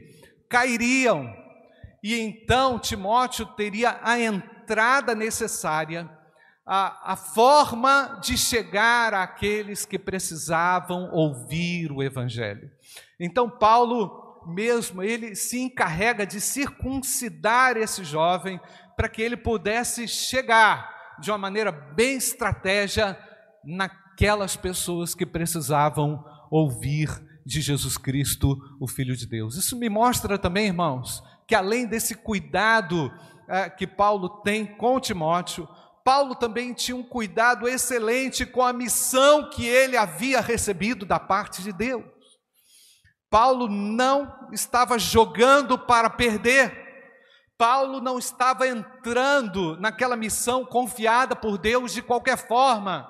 cairiam 0.49 1.35
e 2.03 2.19
então 2.19 2.79
Timóteo 2.79 3.47
teria 3.47 3.99
a 4.03 4.19
entrada 4.19 5.15
necessária, 5.15 6.11
a, 6.65 7.13
a 7.13 7.17
forma 7.17 8.21
de 8.23 8.39
chegar 8.39 9.13
àqueles 9.15 9.85
que 9.85 9.99
precisavam 9.99 11.11
ouvir 11.13 11.91
o 11.91 12.03
Evangelho. 12.03 12.71
Então, 13.19 13.51
Paulo, 13.51 14.43
mesmo, 14.47 15.03
ele 15.03 15.35
se 15.35 15.61
encarrega 15.61 16.27
de 16.27 16.41
circuncidar 16.41 17.77
esse 17.77 18.05
jovem 18.05 18.61
para 18.97 19.09
que 19.09 19.23
ele 19.23 19.37
pudesse 19.37 20.07
chegar 20.07 21.17
de 21.21 21.31
uma 21.31 21.39
maneira 21.39 21.73
bem 21.73 22.17
estratégia 22.17 23.19
naquelas 23.65 24.57
pessoas 24.57 25.15
que 25.15 25.27
precisavam 25.27 26.25
ouvir 26.51 27.09
de 27.45 27.61
Jesus 27.61 27.97
Cristo, 27.97 28.57
o 28.81 28.87
Filho 28.87 29.17
de 29.17 29.27
Deus. 29.27 29.57
Isso 29.57 29.77
me 29.77 29.89
mostra 29.89 30.39
também, 30.39 30.67
irmãos, 30.67 31.23
que 31.47 31.55
além 31.55 31.87
desse 31.87 32.15
cuidado 32.15 33.13
é, 33.49 33.69
que 33.69 33.87
Paulo 33.87 34.29
tem 34.29 34.65
com 34.65 35.01
Timóteo, 35.01 35.69
Paulo 36.05 36.35
também 36.35 36.73
tinha 36.73 36.97
um 36.97 37.03
cuidado 37.03 37.69
excelente 37.69 38.45
com 38.45 38.63
a 38.63 38.73
missão 38.73 39.49
que 39.51 39.67
ele 39.67 39.97
havia 39.97 40.41
recebido 40.41 41.07
da 41.07 41.21
parte 41.21 41.63
de 41.63 41.73
Deus. 41.73 42.05
Paulo 43.31 43.69
não 43.69 44.49
estava 44.53 44.99
jogando 44.99 45.79
para 45.79 46.11
perder, 46.11 46.83
Paulo 47.57 48.01
não 48.01 48.19
estava 48.19 48.67
entrando 48.67 49.77
naquela 49.81 50.17
missão 50.17 50.67
confiada 50.67 51.37
por 51.37 51.57
Deus 51.57 51.93
de 51.93 52.03
qualquer 52.03 52.37
forma. 52.37 53.09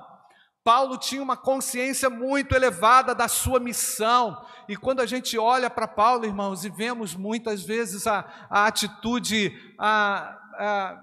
Paulo 0.63 0.97
tinha 0.97 1.23
uma 1.23 1.37
consciência 1.37 2.09
muito 2.09 2.55
elevada 2.55 3.15
da 3.15 3.27
sua 3.27 3.59
missão, 3.59 4.41
e 4.69 4.77
quando 4.77 5.01
a 5.01 5.07
gente 5.07 5.37
olha 5.37 5.69
para 5.69 5.89
Paulo, 5.89 6.25
irmãos, 6.25 6.65
e 6.65 6.71
vemos 6.71 7.17
muitas 7.17 7.63
vezes 7.63 8.07
a, 8.07 8.25
a 8.49 8.67
atitude 8.67 9.53
a, 9.77 10.39
a 10.57 11.01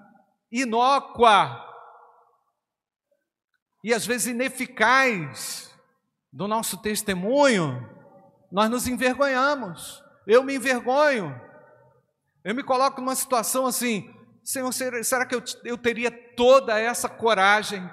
inócua 0.49 1.68
e 3.83 3.93
às 3.93 4.05
vezes 4.05 4.27
ineficaz 4.27 5.73
do 6.31 6.47
nosso 6.47 6.77
testemunho, 6.77 7.87
nós 8.51 8.69
nos 8.69 8.87
envergonhamos. 8.87 10.03
Eu 10.27 10.43
me 10.43 10.55
envergonho. 10.55 11.39
Eu 12.43 12.55
me 12.55 12.63
coloco 12.63 13.01
numa 13.01 13.15
situação 13.15 13.65
assim: 13.65 14.13
Senhor, 14.43 14.71
será 14.73 15.25
que 15.25 15.35
eu, 15.35 15.43
eu 15.65 15.77
teria 15.77 16.11
toda 16.11 16.79
essa 16.79 17.09
coragem 17.09 17.89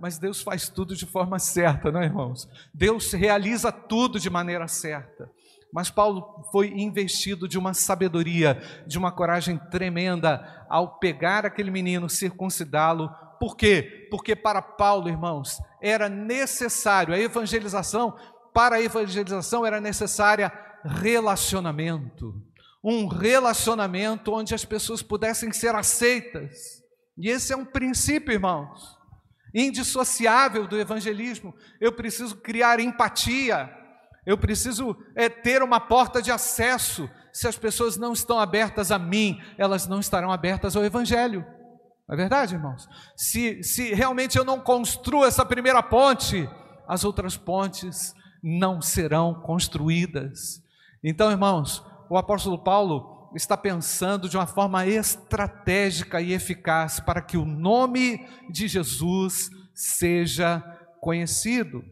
mas 0.00 0.18
Deus 0.18 0.40
faz 0.40 0.68
tudo 0.68 0.94
de 0.94 1.06
forma 1.06 1.38
certa, 1.38 1.90
não 1.90 2.00
é, 2.00 2.04
irmãos? 2.04 2.48
Deus 2.72 3.12
realiza 3.12 3.72
tudo 3.72 4.20
de 4.20 4.30
maneira 4.30 4.68
certa. 4.68 5.30
Mas 5.72 5.90
Paulo 5.90 6.44
foi 6.50 6.68
investido 6.68 7.46
de 7.46 7.58
uma 7.58 7.74
sabedoria, 7.74 8.62
de 8.86 8.96
uma 8.96 9.12
coragem 9.12 9.58
tremenda 9.70 10.66
ao 10.68 10.98
pegar 10.98 11.44
aquele 11.44 11.70
menino, 11.70 12.08
circuncidá-lo. 12.08 13.10
Por 13.38 13.56
quê? 13.56 14.08
Porque 14.10 14.34
para 14.34 14.60
Paulo, 14.60 15.08
irmãos, 15.08 15.58
era 15.80 16.08
necessário 16.08 17.14
a 17.14 17.18
evangelização, 17.18 18.16
para 18.52 18.76
a 18.76 18.82
evangelização 18.82 19.64
era 19.64 19.80
necessária 19.80 20.52
relacionamento. 20.84 22.34
um 22.82 23.06
relacionamento 23.08 24.32
onde 24.32 24.54
as 24.54 24.64
pessoas 24.64 25.02
pudessem 25.02 25.52
ser 25.52 25.74
aceitas. 25.74 26.82
E 27.16 27.28
esse 27.28 27.52
é 27.52 27.56
um 27.56 27.64
princípio, 27.64 28.32
irmãos, 28.32 28.96
indissociável 29.52 30.66
do 30.66 30.78
evangelismo. 30.78 31.54
Eu 31.80 31.92
preciso 31.92 32.36
criar 32.36 32.78
empatia, 32.78 33.68
eu 34.24 34.38
preciso 34.38 34.96
é, 35.16 35.28
ter 35.28 35.62
uma 35.62 35.80
porta 35.80 36.22
de 36.22 36.30
acesso. 36.30 37.10
Se 37.32 37.48
as 37.48 37.58
pessoas 37.58 37.96
não 37.96 38.12
estão 38.12 38.38
abertas 38.38 38.92
a 38.92 38.98
mim, 38.98 39.42
elas 39.58 39.86
não 39.86 39.98
estarão 39.98 40.30
abertas 40.30 40.76
ao 40.76 40.84
evangelho. 40.84 41.44
Não 42.08 42.14
é 42.14 42.16
verdade, 42.16 42.54
irmãos? 42.54 42.88
Se, 43.14 43.62
se 43.62 43.92
realmente 43.92 44.38
eu 44.38 44.44
não 44.44 44.60
construo 44.60 45.26
essa 45.26 45.44
primeira 45.44 45.82
ponte, 45.82 46.48
as 46.86 47.04
outras 47.04 47.36
pontes 47.36 48.14
não 48.42 48.80
serão 48.80 49.34
construídas. 49.34 50.62
Então, 51.04 51.30
irmãos, 51.30 51.84
o 52.08 52.16
apóstolo 52.16 52.58
Paulo 52.58 53.30
está 53.34 53.58
pensando 53.58 54.26
de 54.26 54.38
uma 54.38 54.46
forma 54.46 54.86
estratégica 54.86 56.18
e 56.18 56.32
eficaz 56.32 56.98
para 56.98 57.20
que 57.20 57.36
o 57.36 57.44
nome 57.44 58.26
de 58.50 58.66
Jesus 58.66 59.50
seja 59.74 60.60
conhecido. 61.02 61.84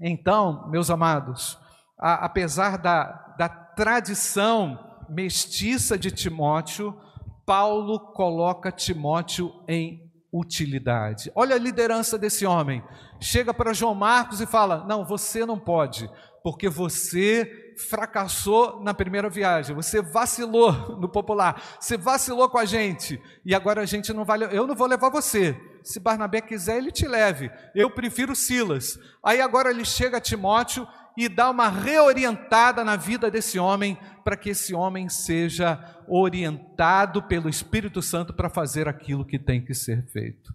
Então, 0.00 0.70
meus 0.70 0.90
amados, 0.90 1.58
a, 1.98 2.24
apesar 2.24 2.78
da, 2.78 3.34
da 3.36 3.48
tradição 3.48 4.78
mestiça 5.08 5.98
de 5.98 6.10
Timóteo, 6.10 6.98
Paulo 7.46 7.98
coloca 7.98 8.72
Timóteo 8.72 9.52
em 9.68 10.10
utilidade. 10.32 11.30
Olha 11.34 11.54
a 11.54 11.58
liderança 11.58 12.18
desse 12.18 12.44
homem. 12.44 12.82
Chega 13.20 13.54
para 13.54 13.72
João 13.72 13.94
Marcos 13.94 14.40
e 14.40 14.46
fala: 14.46 14.84
Não, 14.88 15.04
você 15.04 15.46
não 15.46 15.58
pode, 15.58 16.10
porque 16.42 16.68
você 16.68 17.74
fracassou 17.88 18.82
na 18.82 18.94
primeira 18.94 19.28
viagem, 19.28 19.74
você 19.74 20.00
vacilou 20.00 20.98
no 21.00 21.08
popular, 21.08 21.60
você 21.80 21.96
vacilou 21.96 22.48
com 22.48 22.58
a 22.58 22.64
gente, 22.64 23.20
e 23.44 23.54
agora 23.54 23.82
a 23.82 23.86
gente 23.86 24.12
não 24.12 24.24
vai, 24.24 24.38
eu 24.54 24.66
não 24.66 24.74
vou 24.74 24.86
levar 24.86 25.10
você. 25.10 25.58
Se 25.82 26.00
Barnabé 26.00 26.40
quiser, 26.40 26.78
ele 26.78 26.90
te 26.90 27.06
leve. 27.06 27.50
Eu 27.74 27.90
prefiro 27.90 28.34
Silas. 28.34 28.98
Aí 29.22 29.40
agora 29.40 29.70
ele 29.70 29.84
chega 29.84 30.16
a 30.16 30.20
Timóteo 30.20 30.86
e 31.16 31.28
dá 31.28 31.50
uma 31.50 31.68
reorientada 31.68 32.84
na 32.84 32.96
vida 32.96 33.30
desse 33.30 33.58
homem, 33.58 33.98
para 34.24 34.36
que 34.36 34.50
esse 34.50 34.74
homem 34.74 35.08
seja 35.08 35.78
orientado 36.08 37.22
pelo 37.22 37.48
Espírito 37.48 38.02
Santo 38.02 38.32
para 38.32 38.50
fazer 38.50 38.88
aquilo 38.88 39.24
que 39.24 39.38
tem 39.38 39.64
que 39.64 39.74
ser 39.74 40.04
feito. 40.10 40.52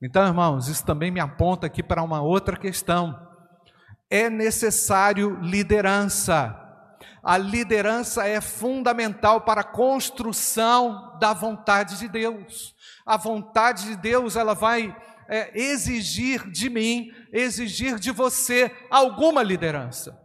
Então, 0.00 0.26
irmãos, 0.26 0.68
isso 0.68 0.84
também 0.84 1.10
me 1.10 1.20
aponta 1.20 1.66
aqui 1.66 1.82
para 1.82 2.02
uma 2.02 2.20
outra 2.22 2.56
questão 2.56 3.28
é 4.10 4.30
necessário 4.30 5.38
liderança. 5.42 6.64
A 7.22 7.36
liderança 7.36 8.26
é 8.26 8.40
fundamental 8.40 9.42
para 9.42 9.60
a 9.60 9.64
construção 9.64 11.18
da 11.20 11.32
vontade 11.32 11.98
de 11.98 12.08
Deus. 12.08 12.74
A 13.04 13.16
vontade 13.16 13.84
de 13.84 13.96
Deus, 13.96 14.36
ela 14.36 14.54
vai 14.54 14.96
é, 15.28 15.58
exigir 15.60 16.50
de 16.50 16.70
mim, 16.70 17.12
exigir 17.32 17.98
de 17.98 18.10
você 18.10 18.74
alguma 18.90 19.42
liderança. 19.42 20.18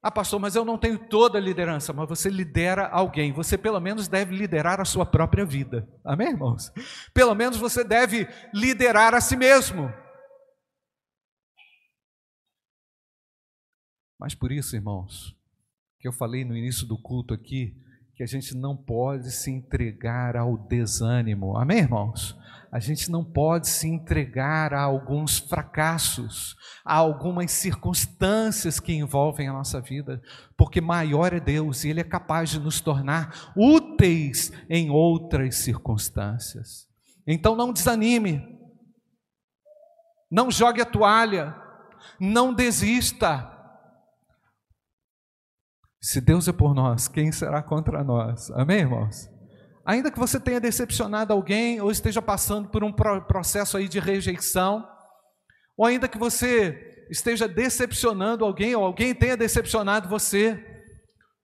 Ah, 0.00 0.12
pastor, 0.12 0.38
mas 0.38 0.54
eu 0.54 0.64
não 0.64 0.78
tenho 0.78 1.08
toda 1.08 1.38
a 1.38 1.40
liderança, 1.40 1.92
mas 1.92 2.08
você 2.08 2.30
lidera 2.30 2.86
alguém. 2.86 3.32
Você 3.32 3.58
pelo 3.58 3.80
menos 3.80 4.06
deve 4.06 4.36
liderar 4.36 4.80
a 4.80 4.84
sua 4.84 5.04
própria 5.04 5.44
vida. 5.44 5.88
Amém, 6.04 6.28
irmãos? 6.28 6.72
Pelo 7.12 7.34
menos 7.34 7.56
você 7.56 7.82
deve 7.82 8.28
liderar 8.54 9.12
a 9.14 9.20
si 9.20 9.36
mesmo. 9.36 9.92
Mas 14.20 14.34
por 14.34 14.52
isso, 14.52 14.76
irmãos, 14.76 15.36
que 15.98 16.06
eu 16.06 16.12
falei 16.12 16.44
no 16.44 16.56
início 16.56 16.86
do 16.86 17.00
culto 17.00 17.34
aqui, 17.34 17.76
que 18.14 18.22
a 18.22 18.26
gente 18.26 18.56
não 18.56 18.76
pode 18.76 19.30
se 19.30 19.50
entregar 19.50 20.36
ao 20.36 20.56
desânimo. 20.56 21.56
Amém, 21.56 21.78
irmãos? 21.78 22.36
A 22.70 22.78
gente 22.78 23.10
não 23.10 23.24
pode 23.24 23.68
se 23.68 23.88
entregar 23.88 24.74
a 24.74 24.82
alguns 24.82 25.38
fracassos, 25.38 26.54
a 26.84 26.94
algumas 26.94 27.50
circunstâncias 27.50 28.78
que 28.78 28.92
envolvem 28.92 29.48
a 29.48 29.52
nossa 29.52 29.80
vida, 29.80 30.20
porque 30.56 30.80
maior 30.80 31.32
é 31.32 31.40
Deus 31.40 31.84
e 31.84 31.88
Ele 31.88 32.00
é 32.00 32.04
capaz 32.04 32.50
de 32.50 32.60
nos 32.60 32.80
tornar 32.80 33.52
úteis 33.56 34.52
em 34.68 34.90
outras 34.90 35.56
circunstâncias. 35.56 36.86
Então 37.26 37.56
não 37.56 37.72
desanime, 37.72 38.58
não 40.30 40.50
jogue 40.50 40.82
a 40.82 40.86
toalha, 40.86 41.56
não 42.20 42.52
desista 42.52 43.58
se 46.00 46.20
Deus 46.20 46.46
é 46.46 46.52
por 46.52 46.74
nós, 46.74 47.08
quem 47.08 47.32
será 47.32 47.62
contra 47.62 48.04
nós? 48.04 48.50
Amém, 48.52 48.78
irmãos? 48.78 49.28
Ainda 49.88 50.10
que 50.10 50.18
você 50.18 50.38
tenha 50.38 50.60
decepcionado 50.60 51.32
alguém 51.32 51.80
ou 51.80 51.90
esteja 51.90 52.20
passando 52.20 52.68
por 52.68 52.84
um 52.84 52.92
processo 52.92 53.74
aí 53.74 53.88
de 53.88 53.98
rejeição, 53.98 54.86
ou 55.74 55.86
ainda 55.86 56.06
que 56.06 56.18
você 56.18 57.06
esteja 57.10 57.48
decepcionando 57.48 58.44
alguém 58.44 58.76
ou 58.76 58.84
alguém 58.84 59.14
tenha 59.14 59.34
decepcionado 59.34 60.06
você, 60.06 60.62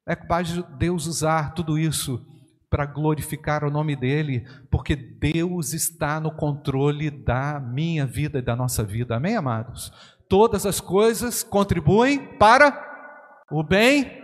é 0.07 0.15
capaz 0.15 0.49
de 0.49 0.63
Deus 0.77 1.07
usar 1.07 1.55
tudo 1.55 1.79
isso 1.79 2.23
para 2.69 2.85
glorificar 2.85 3.65
o 3.65 3.71
nome 3.71 3.97
dele, 3.97 4.47
porque 4.71 4.95
Deus 4.95 5.73
está 5.73 6.21
no 6.21 6.31
controle 6.31 7.11
da 7.11 7.59
minha 7.59 8.05
vida 8.05 8.41
e 8.41 8.43
da 8.43 8.55
nossa 8.55 8.85
vida. 8.85 9.17
Amém, 9.17 9.37
amados? 9.37 9.91
Todas 10.29 10.67
as 10.67 10.83
coisas 10.83 11.43
contribuem 11.43 12.37
para 12.37 13.47
o 13.51 13.63
bem 13.63 14.23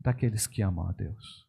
daqueles 0.00 0.46
que 0.46 0.62
amam 0.62 0.88
a 0.88 0.92
Deus. 0.92 1.43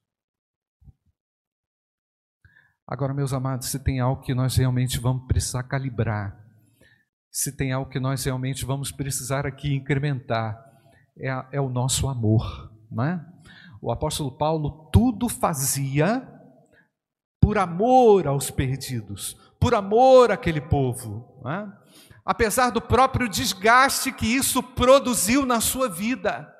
Agora, 2.88 3.14
meus 3.14 3.34
amados, 3.34 3.70
se 3.70 3.80
tem 3.80 4.00
algo 4.00 4.22
que 4.22 4.34
nós 4.34 4.56
realmente 4.56 5.00
vamos 5.00 5.26
precisar 5.28 5.64
calibrar, 5.64 6.38
se 7.32 7.56
tem 7.56 7.72
algo 7.72 7.90
que 7.90 8.00
nós 8.00 8.24
realmente 8.24 8.64
vamos 8.64 8.92
precisar 8.92 9.46
aqui 9.46 9.74
incrementar, 9.74 10.64
é, 11.18 11.30
é 11.54 11.62
o 11.62 11.70
nosso 11.70 12.08
amor, 12.08 12.72
não 12.92 13.04
é? 13.04 13.26
O 13.82 13.92
apóstolo 13.92 14.32
Paulo 14.32 14.90
tudo 14.92 15.28
fazia 15.28 16.28
por 17.42 17.58
amor 17.58 18.28
aos 18.28 18.50
perdidos, 18.52 19.36
por 19.60 19.74
amor 19.74 20.32
àquele 20.32 20.62
povo, 20.62 21.42
é? 21.48 21.68
apesar 22.24 22.70
do 22.70 22.82
próprio 22.82 23.28
desgaste 23.28 24.12
que 24.12 24.28
isso 24.28 24.62
produziu 24.62 25.46
na 25.46 25.60
sua 25.60 25.90
vida 25.90 26.52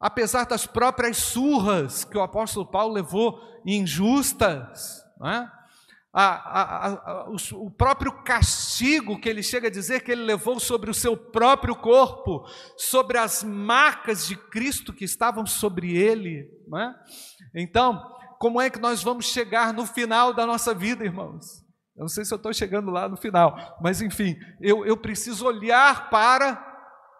apesar 0.00 0.46
das 0.46 0.66
próprias 0.66 1.16
surras 1.16 2.04
que 2.04 2.16
o 2.16 2.22
apóstolo 2.22 2.66
Paulo 2.66 2.94
levou 2.94 3.40
injustas, 3.66 5.02
é? 5.24 5.58
a, 6.12 6.22
a, 6.22 6.88
a, 6.88 7.30
o, 7.30 7.36
o 7.66 7.70
próprio 7.70 8.10
castigo 8.22 9.20
que 9.20 9.28
ele 9.28 9.42
chega 9.42 9.68
a 9.68 9.70
dizer 9.70 10.02
que 10.02 10.10
ele 10.10 10.22
levou 10.22 10.58
sobre 10.58 10.90
o 10.90 10.94
seu 10.94 11.16
próprio 11.16 11.76
corpo, 11.76 12.44
sobre 12.76 13.18
as 13.18 13.44
marcas 13.44 14.26
de 14.26 14.36
Cristo 14.36 14.92
que 14.92 15.04
estavam 15.04 15.46
sobre 15.46 15.96
ele. 15.96 16.50
É? 16.76 17.60
Então, 17.62 18.02
como 18.38 18.60
é 18.60 18.70
que 18.70 18.80
nós 18.80 19.02
vamos 19.02 19.26
chegar 19.26 19.72
no 19.72 19.86
final 19.86 20.32
da 20.32 20.46
nossa 20.46 20.74
vida, 20.74 21.04
irmãos? 21.04 21.62
Eu 21.96 22.02
não 22.02 22.08
sei 22.08 22.24
se 22.24 22.32
eu 22.32 22.36
estou 22.36 22.52
chegando 22.52 22.90
lá 22.90 23.08
no 23.08 23.16
final, 23.16 23.76
mas 23.82 24.00
enfim, 24.00 24.36
eu, 24.60 24.86
eu 24.86 24.96
preciso 24.96 25.46
olhar 25.46 26.08
para 26.10 26.64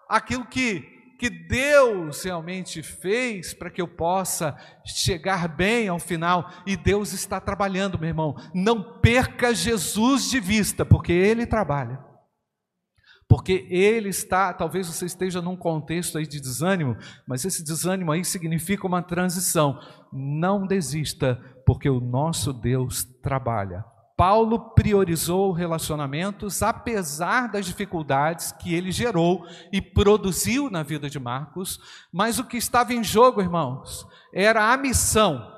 aquilo 0.09 0.47
que 0.47 0.98
que 1.19 1.29
Deus 1.29 2.23
realmente 2.23 2.81
fez 2.81 3.53
para 3.53 3.71
que 3.71 3.83
eu 3.83 3.89
possa 3.89 4.57
chegar 4.87 5.49
bem 5.49 5.89
ao 5.89 5.99
final. 5.99 6.49
E 6.65 6.77
Deus 6.77 7.13
está 7.13 7.41
trabalhando, 7.41 7.99
meu 7.99 8.09
irmão. 8.09 8.37
Não 8.55 9.01
perca 9.01 9.53
Jesus 9.53 10.31
de 10.31 10.39
vista, 10.39 10.87
porque 10.87 11.13
Ele 11.13 11.45
trabalha. 11.45 11.99
Porque 13.29 13.67
Ele 13.69 14.09
está, 14.09 14.55
talvez 14.55 14.87
você 14.87 15.07
esteja 15.07 15.43
num 15.43 15.57
contexto 15.57 16.17
aí 16.17 16.27
de 16.27 16.41
desânimo, 16.41 16.97
mas 17.27 17.45
esse 17.45 17.65
desânimo 17.65 18.13
aí 18.13 18.25
significa 18.25 18.87
uma 18.87 19.03
transição. 19.03 19.81
Não 20.13 20.67
desista, 20.67 21.35
porque 21.67 21.91
o 21.91 22.01
nosso 22.01 22.53
Deus 22.53 23.05
trabalha. 23.21 23.85
Paulo 24.19 24.59
priorizou 24.75 25.53
relacionamentos 25.53 26.61
apesar 26.61 27.47
das 27.47 27.65
dificuldades 27.65 28.51
que 28.51 28.75
ele 28.75 28.91
gerou 28.91 29.47
e 29.73 29.81
produziu 29.81 30.69
na 30.69 30.83
vida 30.83 31.09
de 31.09 31.21
Marcos, 31.21 31.79
mas 32.13 32.37
o 32.41 32.45
que 32.45 32.57
estava 32.57 32.93
em 32.93 33.05
jogo, 33.05 33.41
irmãos, 33.41 34.05
era 34.35 34.73
a 34.73 34.77
missão. 34.77 35.49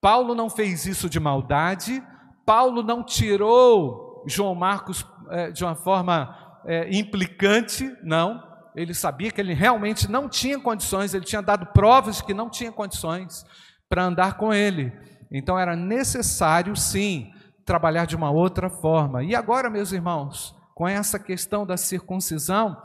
Paulo 0.00 0.36
não 0.36 0.48
fez 0.48 0.86
isso 0.86 1.10
de 1.10 1.18
maldade, 1.18 2.00
Paulo 2.46 2.80
não 2.80 3.02
tirou 3.02 4.22
João 4.24 4.54
Marcos 4.54 5.04
é, 5.30 5.50
de 5.50 5.64
uma 5.64 5.74
forma 5.74 6.62
é, 6.64 6.96
implicante, 6.96 7.92
não. 8.04 8.40
Ele 8.76 8.94
sabia 8.94 9.32
que 9.32 9.40
ele 9.40 9.52
realmente 9.52 10.08
não 10.08 10.28
tinha 10.28 10.60
condições, 10.60 11.12
ele 11.12 11.24
tinha 11.24 11.42
dado 11.42 11.66
provas 11.66 12.18
de 12.18 12.24
que 12.24 12.34
não 12.34 12.48
tinha 12.48 12.70
condições 12.70 13.44
para 13.88 14.04
andar 14.04 14.36
com 14.36 14.54
ele. 14.54 14.92
Então 15.28 15.58
era 15.58 15.74
necessário, 15.74 16.76
sim, 16.76 17.33
trabalhar 17.64 18.06
de 18.06 18.16
uma 18.16 18.30
outra 18.30 18.68
forma. 18.68 19.22
E 19.22 19.34
agora, 19.34 19.70
meus 19.70 19.92
irmãos, 19.92 20.54
com 20.74 20.86
essa 20.86 21.18
questão 21.18 21.64
da 21.66 21.76
circuncisão, 21.76 22.76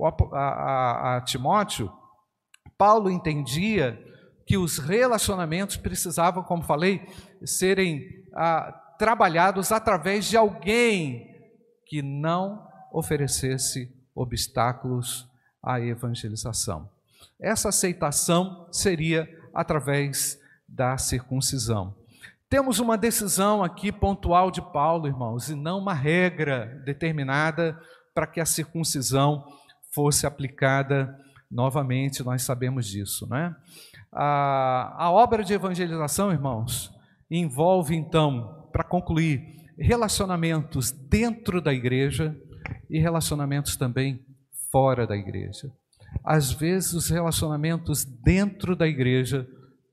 a, 0.00 0.38
a, 0.38 1.16
a 1.16 1.20
Timóteo, 1.20 1.92
Paulo 2.76 3.10
entendia 3.10 3.98
que 4.46 4.56
os 4.56 4.78
relacionamentos 4.78 5.76
precisavam, 5.76 6.42
como 6.42 6.62
falei, 6.62 7.06
serem 7.44 8.02
ah, 8.34 8.72
trabalhados 8.98 9.72
através 9.72 10.26
de 10.26 10.36
alguém 10.36 11.30
que 11.86 12.02
não 12.02 12.66
oferecesse 12.92 13.92
obstáculos 14.14 15.28
à 15.62 15.80
evangelização. 15.80 16.88
Essa 17.40 17.70
aceitação 17.70 18.68
seria 18.70 19.28
através 19.52 20.38
da 20.68 20.96
circuncisão. 20.98 21.94
Temos 22.54 22.78
uma 22.78 22.96
decisão 22.96 23.64
aqui 23.64 23.90
pontual 23.90 24.48
de 24.48 24.62
Paulo, 24.62 25.08
irmãos, 25.08 25.48
e 25.48 25.56
não 25.56 25.80
uma 25.80 25.92
regra 25.92 26.80
determinada 26.84 27.76
para 28.14 28.28
que 28.28 28.40
a 28.40 28.46
circuncisão 28.46 29.44
fosse 29.92 30.24
aplicada 30.24 31.18
novamente, 31.50 32.22
nós 32.22 32.42
sabemos 32.42 32.86
disso, 32.86 33.28
né? 33.28 33.56
A, 34.12 34.94
a 34.96 35.10
obra 35.10 35.42
de 35.42 35.52
evangelização, 35.52 36.30
irmãos, 36.30 36.92
envolve 37.28 37.96
então, 37.96 38.68
para 38.72 38.84
concluir, 38.84 39.42
relacionamentos 39.76 40.92
dentro 40.92 41.60
da 41.60 41.74
igreja 41.74 42.36
e 42.88 43.00
relacionamentos 43.00 43.76
também 43.76 44.24
fora 44.70 45.08
da 45.08 45.16
igreja. 45.16 45.72
Às 46.24 46.52
vezes, 46.52 46.92
os 46.92 47.10
relacionamentos 47.10 48.04
dentro 48.04 48.76
da 48.76 48.86
igreja 48.86 49.44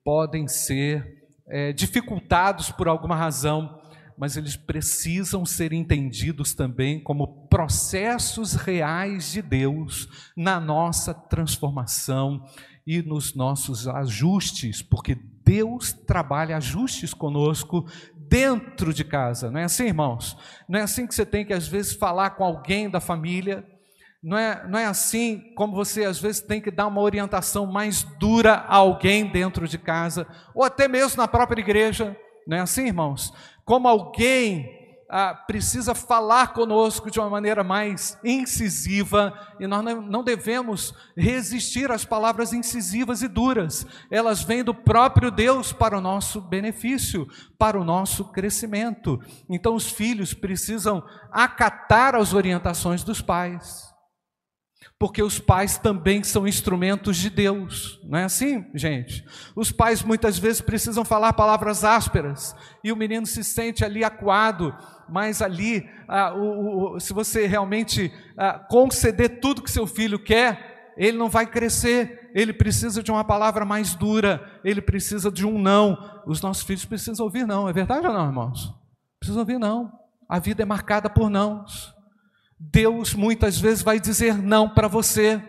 podem 0.04 0.48
ser 0.48 1.21
é, 1.52 1.74
dificultados 1.74 2.72
por 2.72 2.88
alguma 2.88 3.16
razão, 3.16 3.80
mas 4.18 4.38
eles 4.38 4.56
precisam 4.56 5.46
ser 5.46 5.74
entendidos 5.74 6.54
também 6.54 7.00
como 7.00 7.48
processos 7.48 8.54
reais 8.54 9.32
de 9.32 9.42
Deus 9.42 10.08
na 10.36 10.60
nossa 10.60 11.14
transformação 11.14 12.46
e 12.86 13.02
nos 13.02 13.36
nossos 13.36 13.88
ajustes, 13.88 14.82
porque 14.82 15.18
Deus 15.44 15.92
trabalha 15.92 16.58
ajustes 16.58 17.14
conosco 17.14 17.86
dentro 18.16 18.94
de 18.94 19.04
casa, 19.04 19.52
não 19.52 19.60
é 19.60 19.66
assim, 19.66 19.88
irmãos? 19.88 20.38
Não 20.70 20.80
é 20.80 20.84
assim 20.84 21.06
que 21.06 21.14
você 21.14 21.26
tem 21.26 21.46
que 21.46 21.54
às 21.54 21.68
vezes 21.68 21.94
falar 21.94 22.32
com 22.32 22.46
alguém 22.46 22.90
da 22.90 23.02
família, 23.02 23.66
não 24.24 24.38
é, 24.38 24.68
não 24.68 24.78
é 24.78 24.86
assim 24.86 25.52
como 25.56 25.76
você 25.76 26.06
às 26.06 26.20
vezes 26.20 26.42
tem 26.42 26.62
que 26.62 26.70
dar 26.70 26.86
uma 26.86 27.02
orientação 27.02 27.66
mais 27.66 28.04
dura 28.20 28.54
a 28.54 28.76
alguém 28.76 29.26
dentro 29.26 29.68
de 29.68 29.80
casa, 29.80 30.28
ou 30.54 30.64
até 30.64 30.88
mesmo 30.88 31.22
na 31.22 31.28
própria 31.28 31.62
igreja, 31.62 32.16
não 32.48 32.58
é 32.58 32.60
assim, 32.60 32.86
irmãos? 32.86 33.34
Como 33.66 33.88
alguém 33.88 34.80
ah, 35.10 35.34
precisa 35.34 35.96
falar 35.96 36.54
conosco 36.54 37.10
de 37.10 37.20
uma 37.20 37.30
maneira 37.30 37.64
mais 37.64 38.18
incisiva, 38.24 39.34
e 39.60 39.66
nós 39.66 39.84
não 39.84 40.24
devemos 40.24 40.94
resistir 41.18 41.92
às 41.92 42.06
palavras 42.06 42.54
incisivas 42.54 43.24
e 43.24 43.28
duras, 43.28 43.88
elas 44.12 44.44
vêm 44.44 44.64
do 44.64 44.74
próprio 44.74 45.32
Deus 45.32 45.74
para 45.74 45.98
o 45.98 46.02
nosso 46.02 46.40
benefício, 46.40 47.28
para 47.58 47.80
o 47.80 47.84
nosso 47.84 48.26
crescimento. 48.26 49.20
Então, 49.50 49.74
os 49.74 49.90
filhos 49.92 50.34
precisam 50.34 51.04
acatar 51.32 52.16
as 52.16 52.34
orientações 52.34 53.04
dos 53.04 53.20
pais 53.20 53.91
porque 55.02 55.24
os 55.24 55.40
pais 55.40 55.80
também 55.80 56.24
são 56.24 56.48
instrumentos 56.48 57.18
de 57.18 57.32
Deus, 57.32 58.00
não 58.04 58.20
é 58.20 58.26
assim, 58.26 58.68
gente? 58.76 59.26
Os 59.56 59.72
pais 59.72 60.04
muitas 60.04 60.38
vezes 60.38 60.62
precisam 60.62 61.04
falar 61.04 61.34
palavras 61.34 61.84
ásperas 61.84 62.56
e 62.84 62.92
o 62.92 62.96
menino 62.96 63.26
se 63.26 63.44
sente 63.44 63.84
ali 63.84 64.04
acuado, 64.04 64.72
mas 65.10 65.42
ali, 65.42 65.90
ah, 66.08 66.36
o, 66.36 66.98
o, 66.98 67.00
se 67.00 67.14
você 67.14 67.48
realmente 67.48 68.14
ah, 68.38 68.60
conceder 68.70 69.40
tudo 69.42 69.64
que 69.64 69.72
seu 69.72 69.88
filho 69.88 70.24
quer, 70.24 70.94
ele 70.96 71.18
não 71.18 71.30
vai 71.30 71.48
crescer, 71.48 72.30
ele 72.36 72.54
precisa 72.54 73.02
de 73.02 73.10
uma 73.10 73.24
palavra 73.24 73.66
mais 73.66 73.96
dura, 73.96 74.62
ele 74.64 74.84
precisa 74.84 75.32
de 75.32 75.48
um 75.48 75.58
não. 75.58 75.98
Os 76.28 76.44
nossos 76.44 76.62
filhos 76.62 76.86
precisam 76.86 77.26
ouvir 77.26 77.48
não, 77.48 77.68
é 77.68 77.74
verdade 77.74 78.06
ou 78.06 78.14
não, 78.14 78.28
irmãos? 78.28 78.72
Precisam 79.20 79.42
ouvir 79.42 79.58
não. 79.58 79.92
A 80.30 80.38
vida 80.38 80.62
é 80.62 80.66
marcada 80.66 81.10
por 81.10 81.28
nãos. 81.28 81.92
Deus 82.70 83.16
muitas 83.16 83.60
vezes 83.60 83.82
vai 83.82 84.00
dizer 84.00 84.38
não 84.38 84.70
para 84.70 84.88
você, 84.88 85.42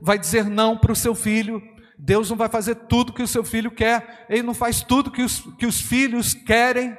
vai 0.00 0.18
dizer 0.18 0.46
não 0.46 0.78
para 0.78 0.92
o 0.92 0.96
seu 0.96 1.14
filho. 1.14 1.62
Deus 1.98 2.30
não 2.30 2.36
vai 2.36 2.48
fazer 2.48 2.74
tudo 2.74 3.12
que 3.12 3.22
o 3.22 3.28
seu 3.28 3.44
filho 3.44 3.70
quer, 3.70 4.26
ele 4.28 4.42
não 4.42 4.54
faz 4.54 4.82
tudo 4.82 5.10
que 5.10 5.22
os, 5.22 5.40
que 5.56 5.66
os 5.66 5.80
filhos 5.80 6.32
querem. 6.32 6.96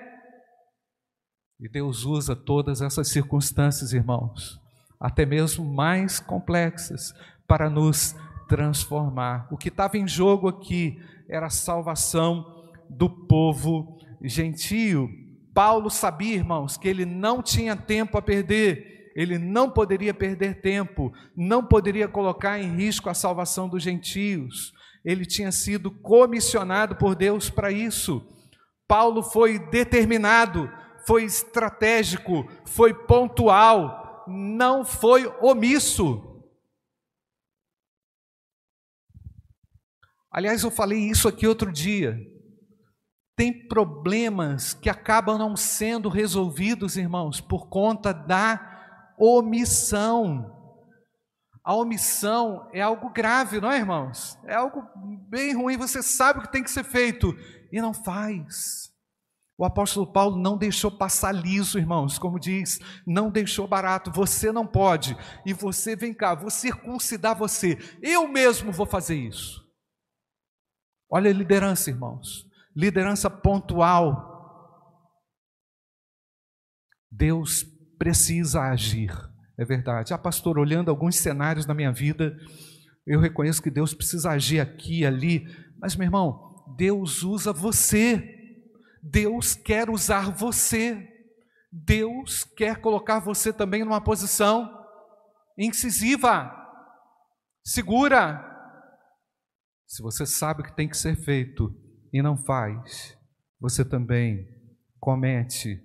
E 1.60 1.68
Deus 1.68 2.06
usa 2.06 2.36
todas 2.36 2.82
essas 2.82 3.08
circunstâncias, 3.10 3.92
irmãos, 3.92 4.60
até 5.00 5.26
mesmo 5.26 5.66
mais 5.66 6.20
complexas, 6.20 7.14
para 7.48 7.70
nos 7.70 8.16
transformar. 8.48 9.48
O 9.52 9.58
que 9.58 9.70
estava 9.70 9.98
em 9.98 10.08
jogo 10.08 10.48
aqui 10.48 11.02
era 11.28 11.48
a 11.48 11.52
salvação 11.52 12.46
do 12.90 13.10
povo 13.10 13.98
gentio. 14.22 15.10
Paulo 15.54 15.90
sabia, 15.90 16.36
irmãos, 16.36 16.78
que 16.78 16.88
ele 16.88 17.06
não 17.06 17.42
tinha 17.42 17.76
tempo 17.76 18.18
a 18.18 18.22
perder 18.22 18.95
ele 19.16 19.40
não 19.40 19.72
poderia 19.72 20.14
perder 20.14 20.62
tempo, 20.62 21.14
não 21.36 21.66
poderia 21.66 22.06
colocar 22.06 22.60
em 22.60 22.76
risco 22.76 23.10
a 23.10 23.14
salvação 23.14 23.70
dos 23.70 23.82
gentios. 23.82 24.74
Ele 25.06 25.26
tinha 25.26 25.54
sido 25.54 25.90
comissionado 25.90 26.98
por 26.98 27.16
Deus 27.16 27.50
para 27.50 27.72
isso. 27.72 28.28
Paulo 28.86 29.24
foi 29.24 29.58
determinado, 29.58 30.70
foi 31.08 31.24
estratégico, 31.24 32.46
foi 32.66 32.94
pontual, 32.94 34.26
não 34.28 34.84
foi 34.84 35.28
omisso. 35.42 36.44
Aliás, 40.30 40.62
eu 40.64 40.72
falei 40.72 41.00
isso 41.00 41.30
aqui 41.30 41.48
outro 41.48 41.72
dia. 41.72 42.20
Tem 43.38 43.68
problemas 43.68 44.74
que 44.74 44.90
acabam 44.90 45.38
não 45.38 45.56
sendo 45.56 46.10
resolvidos, 46.10 46.98
irmãos, 46.98 47.40
por 47.40 47.70
conta 47.70 48.14
da 48.14 48.75
omissão. 49.18 50.54
A 51.64 51.74
omissão 51.74 52.70
é 52.72 52.82
algo 52.82 53.10
grave, 53.10 53.60
não 53.60 53.72
é, 53.72 53.78
irmãos? 53.78 54.38
É 54.46 54.54
algo 54.56 54.88
bem 55.28 55.54
ruim. 55.54 55.78
Você 55.78 56.04
sabe 56.04 56.40
o 56.40 56.42
que 56.44 56.52
tem 56.52 56.64
que 56.64 56.70
ser 56.70 56.84
feito 56.84 57.36
e 57.72 57.82
não 57.82 57.94
faz. 57.94 58.94
O 59.58 59.64
apóstolo 59.64 60.12
Paulo 60.12 60.38
não 60.38 60.58
deixou 60.58 60.92
passar 60.92 61.32
liso, 61.32 61.80
irmãos, 61.80 62.20
como 62.20 62.40
diz, 62.40 62.78
não 63.08 63.32
deixou 63.32 63.68
barato. 63.68 64.12
Você 64.12 64.52
não 64.52 64.68
pode. 64.68 65.18
E 65.46 65.54
você, 65.54 65.96
vem 65.96 66.14
cá, 66.14 66.36
vou 66.36 66.50
circuncidar 66.50 67.38
você. 67.38 67.78
Eu 68.02 68.28
mesmo 68.28 68.72
vou 68.72 68.86
fazer 68.86 69.16
isso. 69.16 69.66
Olha 71.10 71.30
a 71.30 71.34
liderança, 71.34 71.90
irmãos. 71.90 72.46
Liderança 72.76 73.30
pontual. 73.30 74.34
Deus 77.10 77.64
precisa 77.98 78.62
agir. 78.62 79.12
É 79.58 79.64
verdade. 79.64 80.14
Ah, 80.14 80.18
pastor, 80.18 80.58
olhando 80.60 80.90
alguns 80.90 81.16
cenários 81.18 81.66
na 81.66 81.74
minha 81.74 81.92
vida, 81.92 82.38
eu 83.06 83.20
reconheço 83.20 83.62
que 83.62 83.72
Deus 83.72 83.94
precisa 83.94 84.32
agir 84.32 84.60
aqui 84.60 85.06
ali. 85.06 85.48
Mas, 85.80 85.96
meu 85.96 86.06
irmão, 86.06 86.66
Deus 86.78 87.24
usa 87.24 87.54
você. 87.54 88.34
Deus 89.02 89.56
quer 89.56 89.90
usar 89.90 90.32
você. 90.32 91.08
Deus 91.72 92.44
quer 92.44 92.78
colocar 92.78 93.20
você 93.20 93.52
também 93.52 93.84
numa 93.84 94.02
posição 94.02 94.76
incisiva, 95.58 96.52
segura. 97.64 98.52
Se 99.88 100.02
você 100.02 100.26
sabe 100.26 100.62
o 100.62 100.66
que 100.66 100.76
tem 100.76 100.88
que 100.88 100.98
ser 100.98 101.16
feito 101.16 101.74
e 102.12 102.22
não 102.22 102.38
faz, 102.38 103.18
você 103.60 103.84
também 103.84 104.48
comete 105.00 105.82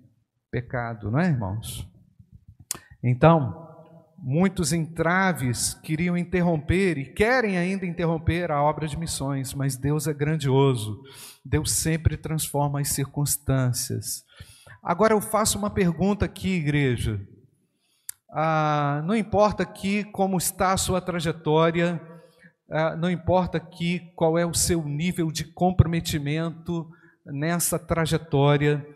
pecado, 0.50 1.10
não 1.10 1.20
é, 1.20 1.26
irmãos? 1.26 1.88
Então, 3.02 3.68
muitos 4.18 4.72
entraves 4.72 5.74
queriam 5.82 6.16
interromper 6.16 6.98
e 6.98 7.12
querem 7.12 7.56
ainda 7.56 7.86
interromper 7.86 8.50
a 8.50 8.62
obra 8.62 8.86
de 8.86 8.98
missões, 8.98 9.54
mas 9.54 9.76
Deus 9.76 10.06
é 10.06 10.12
grandioso. 10.12 11.00
Deus 11.44 11.72
sempre 11.72 12.16
transforma 12.16 12.80
as 12.80 12.88
circunstâncias. 12.88 14.24
Agora 14.82 15.14
eu 15.14 15.20
faço 15.20 15.58
uma 15.58 15.70
pergunta 15.70 16.24
aqui, 16.24 16.50
igreja. 16.50 17.20
Ah, 18.32 19.02
não 19.04 19.16
importa 19.16 19.62
aqui 19.62 20.04
como 20.04 20.38
está 20.38 20.72
a 20.72 20.76
sua 20.76 21.00
trajetória, 21.00 22.00
ah, 22.70 22.94
não 22.96 23.10
importa 23.10 23.58
aqui 23.58 24.12
qual 24.14 24.38
é 24.38 24.46
o 24.46 24.54
seu 24.54 24.84
nível 24.84 25.32
de 25.32 25.44
comprometimento 25.44 26.88
nessa 27.26 27.78
trajetória, 27.78 28.86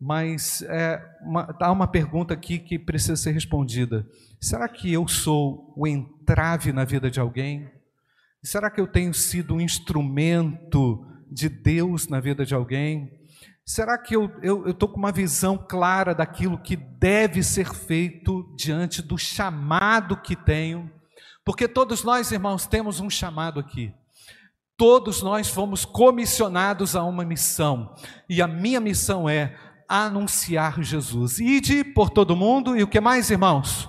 mas 0.00 0.62
é, 0.62 1.02
uma, 1.22 1.56
há 1.60 1.72
uma 1.72 1.86
pergunta 1.86 2.34
aqui 2.34 2.58
que 2.58 2.78
precisa 2.78 3.16
ser 3.16 3.32
respondida. 3.32 4.06
Será 4.40 4.68
que 4.68 4.92
eu 4.92 5.08
sou 5.08 5.72
o 5.76 5.86
entrave 5.86 6.72
na 6.72 6.84
vida 6.84 7.10
de 7.10 7.20
alguém? 7.20 7.70
Será 8.42 8.70
que 8.70 8.80
eu 8.80 8.86
tenho 8.86 9.12
sido 9.12 9.54
um 9.54 9.60
instrumento 9.60 11.06
de 11.30 11.48
Deus 11.48 12.08
na 12.08 12.20
vida 12.20 12.44
de 12.44 12.54
alguém? 12.54 13.10
Será 13.64 13.98
que 13.98 14.14
eu 14.14 14.30
estou 14.68 14.88
com 14.88 14.96
uma 14.96 15.10
visão 15.10 15.58
clara 15.58 16.14
daquilo 16.14 16.56
que 16.56 16.76
deve 16.76 17.42
ser 17.42 17.74
feito 17.74 18.54
diante 18.56 19.02
do 19.02 19.18
chamado 19.18 20.16
que 20.16 20.36
tenho? 20.36 20.88
Porque 21.44 21.66
todos 21.66 22.04
nós, 22.04 22.30
irmãos, 22.30 22.66
temos 22.66 23.00
um 23.00 23.10
chamado 23.10 23.58
aqui. 23.58 23.92
Todos 24.76 25.22
nós 25.22 25.48
fomos 25.48 25.84
comissionados 25.84 26.94
a 26.94 27.02
uma 27.02 27.24
missão, 27.24 27.94
e 28.28 28.42
a 28.42 28.46
minha 28.46 28.78
missão 28.78 29.28
é 29.28 29.56
anunciar 29.88 30.82
Jesus. 30.82 31.38
Ide 31.38 31.84
por 31.84 32.10
todo 32.10 32.36
mundo, 32.36 32.76
e 32.76 32.82
o 32.82 32.88
que 32.88 33.00
mais, 33.00 33.30
irmãos? 33.30 33.88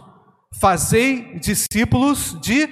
Fazei 0.59 1.39
discípulos 1.39 2.37
de 2.41 2.67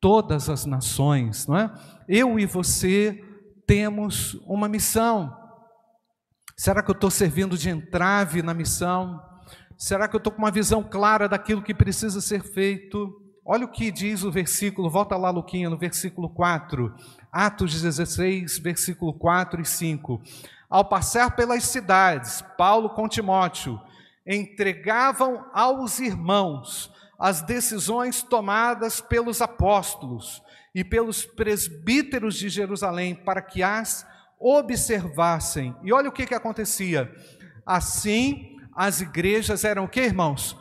todas 0.00 0.48
as 0.48 0.64
nações, 0.64 1.46
não 1.46 1.56
é? 1.56 1.72
Eu 2.08 2.38
e 2.38 2.46
você 2.46 3.22
temos 3.66 4.34
uma 4.46 4.68
missão. 4.68 5.36
Será 6.56 6.82
que 6.82 6.90
eu 6.90 6.94
estou 6.94 7.10
servindo 7.10 7.56
de 7.56 7.68
entrave 7.68 8.42
na 8.42 8.54
missão? 8.54 9.22
Será 9.76 10.08
que 10.08 10.16
eu 10.16 10.18
estou 10.18 10.32
com 10.32 10.38
uma 10.38 10.50
visão 10.50 10.82
clara 10.82 11.28
daquilo 11.28 11.62
que 11.62 11.74
precisa 11.74 12.20
ser 12.20 12.42
feito? 12.42 13.22
Olha 13.44 13.64
o 13.64 13.70
que 13.70 13.90
diz 13.90 14.24
o 14.24 14.30
versículo, 14.30 14.90
volta 14.90 15.16
lá, 15.16 15.30
Luquinha, 15.30 15.70
no 15.70 15.78
versículo 15.78 16.28
4, 16.28 16.94
Atos 17.32 17.72
16, 17.72 18.58
versículo 18.58 19.14
4 19.14 19.62
e 19.62 19.64
5. 19.64 20.20
Ao 20.68 20.84
passar 20.84 21.34
pelas 21.34 21.64
cidades, 21.64 22.42
Paulo 22.56 22.90
com 22.90 23.08
Timóteo 23.08 23.80
entregavam 24.26 25.46
aos 25.54 25.98
irmãos 25.98 26.92
as 27.18 27.40
decisões 27.40 28.22
tomadas 28.22 29.00
pelos 29.00 29.40
apóstolos 29.40 30.42
e 30.74 30.84
pelos 30.84 31.24
presbíteros 31.24 32.36
de 32.36 32.48
Jerusalém 32.50 33.14
para 33.14 33.40
que 33.40 33.62
as 33.62 34.06
observassem. 34.38 35.74
E 35.82 35.92
olha 35.92 36.10
o 36.10 36.12
que, 36.12 36.26
que 36.26 36.34
acontecia. 36.34 37.10
Assim, 37.64 38.56
as 38.76 39.00
igrejas 39.00 39.64
eram 39.64 39.84
o 39.84 39.88
que, 39.88 40.00
irmãos? 40.00 40.56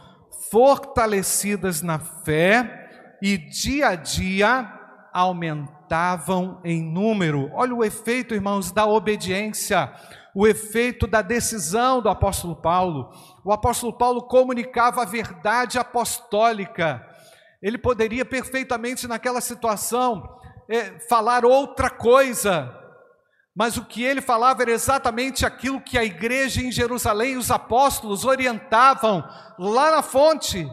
Fortalecidas 0.49 1.81
na 1.81 1.99
fé 1.99 3.17
e 3.21 3.37
dia 3.37 3.89
a 3.89 3.95
dia 3.95 4.73
aumentavam 5.13 5.76
em 6.63 6.84
número. 6.84 7.50
Olha 7.54 7.73
o 7.73 7.84
efeito, 7.84 8.34
irmãos, 8.34 8.71
da 8.71 8.86
obediência, 8.86 9.91
o 10.34 10.47
efeito 10.47 11.08
da 11.08 11.21
decisão 11.21 12.02
do 12.02 12.10
apóstolo 12.10 12.56
Paulo. 12.56 13.10
O 13.43 13.52
apóstolo 13.52 13.93
Paulo 13.93 14.21
comunicava 14.23 15.02
a 15.02 15.06
verdade 15.06 15.80
apostólica. 15.80 17.06
Ele 17.62 17.78
poderia 17.78 18.23
perfeitamente, 18.23 19.08
naquela 19.08 19.41
situação, 19.41 20.23
é, 20.69 21.00
falar 21.08 21.45
outra 21.45 21.89
coisa, 21.89 22.71
mas 23.56 23.78
o 23.78 23.86
que 23.86 24.04
ele 24.04 24.21
falava 24.21 24.62
era 24.62 24.71
exatamente 24.71 25.45
aquilo 25.45 25.82
que 25.82 25.97
a 25.97 26.04
igreja 26.04 26.62
em 26.62 26.71
Jerusalém 26.71 27.34
e 27.34 27.38
os 27.38 27.50
apóstolos 27.50 28.23
orientavam 28.23 29.23
lá 29.58 29.89
na 29.89 30.04
fonte. 30.04 30.69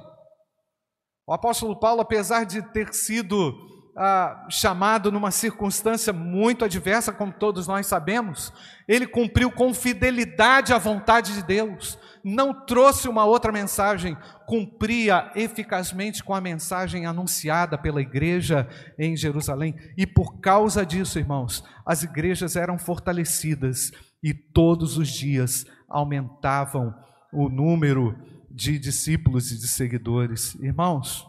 O 1.27 1.33
apóstolo 1.33 1.81
Paulo, 1.81 2.03
apesar 2.03 2.45
de 2.45 2.61
ter 2.73 2.93
sido 2.93 3.55
ah, 3.97 4.47
chamado 4.51 5.13
numa 5.13 5.31
circunstância 5.31 6.13
muito 6.13 6.65
adversa, 6.65 7.13
como 7.13 7.33
todos 7.33 7.67
nós 7.67 7.87
sabemos, 7.87 8.53
ele 8.89 9.07
cumpriu 9.07 9.51
com 9.51 9.73
fidelidade 9.73 10.73
a 10.73 10.79
vontade 10.79 11.35
de 11.35 11.43
Deus, 11.43 11.99
não 12.25 12.53
trouxe 12.67 13.09
uma 13.09 13.25
outra 13.25 13.53
mensagem, 13.53 14.17
cumpria 14.47 15.31
eficazmente 15.37 16.25
com 16.25 16.35
a 16.35 16.41
mensagem 16.41 17.07
anunciada 17.07 17.79
pela 17.79 18.01
igreja 18.01 18.69
em 18.99 19.17
Jerusalém. 19.17 19.75
E 19.97 20.07
por 20.07 20.41
causa 20.41 20.85
disso, 20.85 21.19
irmãos, 21.19 21.63
as 21.87 22.03
igrejas 22.03 22.57
eram 22.57 22.79
fortalecidas 22.79 23.93
e 24.23 24.33
todos 24.33 24.97
os 24.97 25.09
dias 25.09 25.67
aumentavam 25.89 26.95
o 27.33 27.49
número 27.49 28.17
de 28.51 28.79
discípulos 28.79 29.53
e 29.53 29.59
de 29.59 29.69
seguidores. 29.69 30.55
Irmãos, 30.57 31.27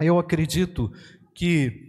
eu 0.00 0.18
acredito 0.18 0.92
que 1.36 1.85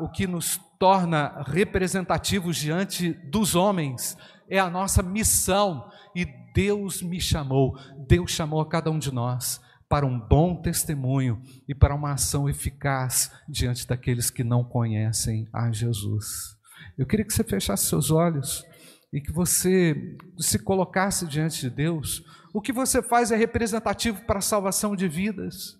o 0.00 0.08
que 0.08 0.26
nos 0.26 0.58
torna 0.78 1.42
representativos 1.46 2.56
diante 2.56 3.12
dos 3.12 3.54
homens 3.54 4.16
é 4.48 4.58
a 4.58 4.70
nossa 4.70 5.02
missão 5.02 5.90
e 6.14 6.24
Deus 6.54 7.02
me 7.02 7.20
chamou, 7.20 7.76
Deus 8.06 8.30
chamou 8.30 8.60
a 8.60 8.68
cada 8.68 8.90
um 8.90 8.98
de 8.98 9.12
nós 9.12 9.60
para 9.88 10.06
um 10.06 10.18
bom 10.18 10.60
testemunho 10.60 11.40
e 11.66 11.74
para 11.74 11.94
uma 11.94 12.12
ação 12.12 12.48
eficaz 12.48 13.30
diante 13.48 13.86
daqueles 13.86 14.30
que 14.30 14.44
não 14.44 14.62
conhecem 14.62 15.48
a 15.52 15.70
Jesus. 15.72 16.56
Eu 16.96 17.06
queria 17.06 17.24
que 17.24 17.32
você 17.32 17.44
fechasse 17.44 17.86
seus 17.86 18.10
olhos 18.10 18.64
e 19.12 19.20
que 19.20 19.32
você 19.32 20.16
se 20.38 20.58
colocasse 20.58 21.26
diante 21.26 21.60
de 21.60 21.70
Deus. 21.70 22.22
O 22.52 22.60
que 22.60 22.72
você 22.72 23.02
faz 23.02 23.30
é 23.30 23.36
representativo 23.36 24.22
para 24.24 24.38
a 24.38 24.42
salvação 24.42 24.94
de 24.94 25.08
vidas. 25.08 25.78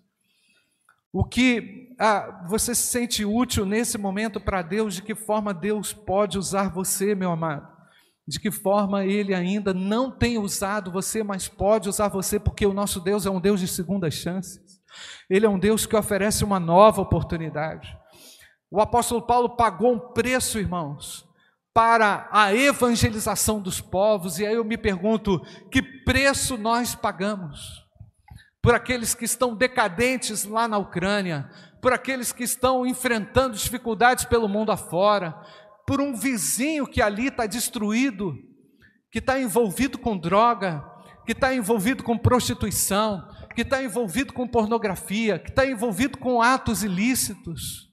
O 1.11 1.23
que 1.23 1.95
ah, 1.99 2.45
você 2.47 2.73
se 2.75 2.83
sente 2.83 3.25
útil 3.25 3.65
nesse 3.65 3.97
momento 3.97 4.39
para 4.39 4.61
Deus, 4.61 4.95
de 4.95 5.01
que 5.01 5.15
forma 5.15 5.53
Deus 5.53 5.91
pode 5.91 6.37
usar 6.37 6.69
você, 6.69 7.15
meu 7.15 7.31
amado? 7.31 7.79
de 8.29 8.39
que 8.39 8.51
forma 8.51 9.03
ele 9.03 9.33
ainda 9.33 9.73
não 9.73 10.11
tem 10.11 10.37
usado 10.37 10.91
você, 10.91 11.23
mas 11.23 11.47
pode 11.47 11.89
usar 11.89 12.09
você, 12.09 12.39
porque 12.39 12.63
o 12.63 12.73
nosso 12.75 12.99
Deus 12.99 13.25
é 13.25 13.29
um 13.29 13.41
Deus 13.41 13.59
de 13.59 13.67
segundas 13.67 14.13
chances. 14.13 14.79
Ele 15.27 15.47
é 15.47 15.49
um 15.49 15.57
Deus 15.57 15.87
que 15.87 15.95
oferece 15.95 16.43
uma 16.43 16.59
nova 16.59 17.01
oportunidade. 17.01 17.97
O 18.69 18.79
apóstolo 18.79 19.23
Paulo 19.23 19.55
pagou 19.55 19.93
um 19.93 20.13
preço, 20.13 20.59
irmãos, 20.59 21.27
para 21.73 22.29
a 22.31 22.53
evangelização 22.53 23.59
dos 23.59 23.81
povos, 23.81 24.37
e 24.37 24.45
aí 24.45 24.53
eu 24.53 24.63
me 24.63 24.77
pergunto: 24.77 25.39
que 25.71 25.81
preço 25.81 26.55
nós 26.55 26.93
pagamos? 26.93 27.83
Por 28.61 28.75
aqueles 28.75 29.13
que 29.13 29.25
estão 29.25 29.55
decadentes 29.55 30.43
lá 30.43 30.67
na 30.67 30.77
Ucrânia, 30.77 31.49
por 31.81 31.93
aqueles 31.93 32.31
que 32.31 32.43
estão 32.43 32.85
enfrentando 32.85 33.55
dificuldades 33.55 34.25
pelo 34.25 34.49
mundo 34.49 34.71
afora, 34.71 35.33
por 35.87 36.01
um 36.01 36.15
vizinho 36.15 36.85
que 36.85 37.01
ali 37.01 37.27
está 37.27 37.45
destruído, 37.45 38.35
que 39.11 39.19
está 39.19 39.39
envolvido 39.39 39.97
com 39.97 40.17
droga, 40.17 40.83
que 41.25 41.31
está 41.31 41.53
envolvido 41.53 42.03
com 42.03 42.17
prostituição, 42.17 43.27
que 43.55 43.61
está 43.61 43.81
envolvido 43.83 44.33
com 44.33 44.47
pornografia, 44.47 45.39
que 45.39 45.49
está 45.49 45.65
envolvido 45.65 46.17
com 46.17 46.41
atos 46.41 46.83
ilícitos. 46.83 47.89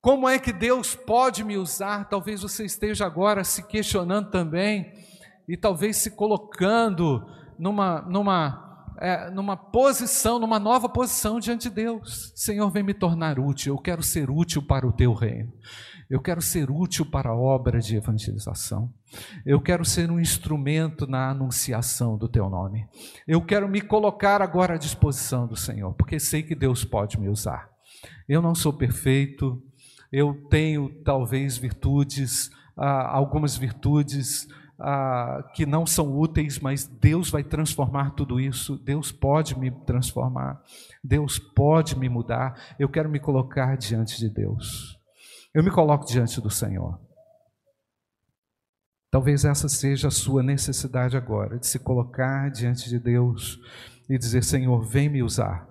Como 0.00 0.28
é 0.28 0.38
que 0.38 0.52
Deus 0.52 0.96
pode 0.96 1.44
me 1.44 1.56
usar? 1.56 2.08
Talvez 2.08 2.42
você 2.42 2.64
esteja 2.64 3.06
agora 3.06 3.44
se 3.44 3.62
questionando 3.62 4.30
também 4.30 4.92
e 5.48 5.56
talvez 5.56 5.96
se 5.98 6.10
colocando 6.10 7.24
numa, 7.58 8.02
numa, 8.02 8.71
é, 8.98 9.30
numa 9.30 9.56
posição, 9.56 10.38
numa 10.38 10.58
nova 10.58 10.88
posição 10.88 11.40
diante 11.40 11.68
de 11.68 11.74
Deus. 11.74 12.32
Senhor, 12.34 12.70
vem 12.70 12.82
me 12.82 12.94
tornar 12.94 13.38
útil, 13.38 13.74
eu 13.74 13.78
quero 13.78 14.02
ser 14.02 14.30
útil 14.30 14.62
para 14.62 14.86
o 14.86 14.92
teu 14.92 15.12
reino. 15.12 15.52
Eu 16.08 16.20
quero 16.20 16.42
ser 16.42 16.70
útil 16.70 17.06
para 17.06 17.30
a 17.30 17.34
obra 17.34 17.80
de 17.80 17.96
evangelização. 17.96 18.92
Eu 19.46 19.60
quero 19.60 19.82
ser 19.82 20.10
um 20.10 20.20
instrumento 20.20 21.06
na 21.06 21.30
anunciação 21.30 22.18
do 22.18 22.28
teu 22.28 22.50
nome. 22.50 22.86
Eu 23.26 23.40
quero 23.40 23.66
me 23.66 23.80
colocar 23.80 24.42
agora 24.42 24.74
à 24.74 24.78
disposição 24.78 25.46
do 25.46 25.56
Senhor, 25.56 25.94
porque 25.94 26.20
sei 26.20 26.42
que 26.42 26.54
Deus 26.54 26.84
pode 26.84 27.18
me 27.18 27.30
usar. 27.30 27.70
Eu 28.28 28.42
não 28.42 28.54
sou 28.54 28.72
perfeito, 28.72 29.62
eu 30.12 30.34
tenho 30.50 31.02
talvez 31.02 31.56
virtudes, 31.56 32.50
ah, 32.76 33.16
algumas 33.16 33.56
virtudes 33.56 34.46
ah, 34.82 35.48
que 35.54 35.64
não 35.64 35.86
são 35.86 36.18
úteis, 36.18 36.58
mas 36.58 36.86
Deus 36.86 37.30
vai 37.30 37.44
transformar 37.44 38.10
tudo 38.10 38.40
isso. 38.40 38.76
Deus 38.76 39.12
pode 39.12 39.56
me 39.56 39.70
transformar, 39.70 40.60
Deus 41.02 41.38
pode 41.38 41.96
me 41.96 42.08
mudar. 42.08 42.74
Eu 42.78 42.88
quero 42.88 43.08
me 43.08 43.20
colocar 43.20 43.76
diante 43.76 44.18
de 44.18 44.28
Deus. 44.28 44.98
Eu 45.54 45.62
me 45.62 45.70
coloco 45.70 46.04
diante 46.04 46.40
do 46.40 46.50
Senhor. 46.50 46.98
Talvez 49.08 49.44
essa 49.44 49.68
seja 49.68 50.08
a 50.08 50.10
sua 50.10 50.42
necessidade 50.42 51.16
agora, 51.16 51.58
de 51.58 51.66
se 51.66 51.78
colocar 51.78 52.50
diante 52.50 52.88
de 52.88 52.98
Deus 52.98 53.60
e 54.08 54.18
dizer: 54.18 54.42
Senhor, 54.42 54.82
vem 54.82 55.08
me 55.08 55.22
usar, 55.22 55.68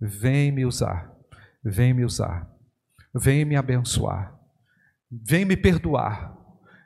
vem 0.00 0.52
me 0.52 0.64
usar, 0.64 1.12
vem 1.62 1.92
me 1.92 2.04
usar, 2.04 2.48
vem 3.12 3.44
me 3.44 3.56
abençoar, 3.56 4.32
vem 5.10 5.44
me 5.44 5.56
perdoar, 5.56 6.37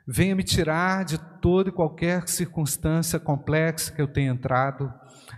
venha 0.07 0.35
me 0.35 0.43
tirar 0.43 1.05
de 1.05 1.17
toda 1.41 1.69
e 1.69 1.73
qualquer 1.73 2.27
circunstância 2.27 3.19
complexa 3.19 3.91
que 3.91 4.01
eu 4.01 4.07
tenha 4.07 4.31
entrado 4.31 4.93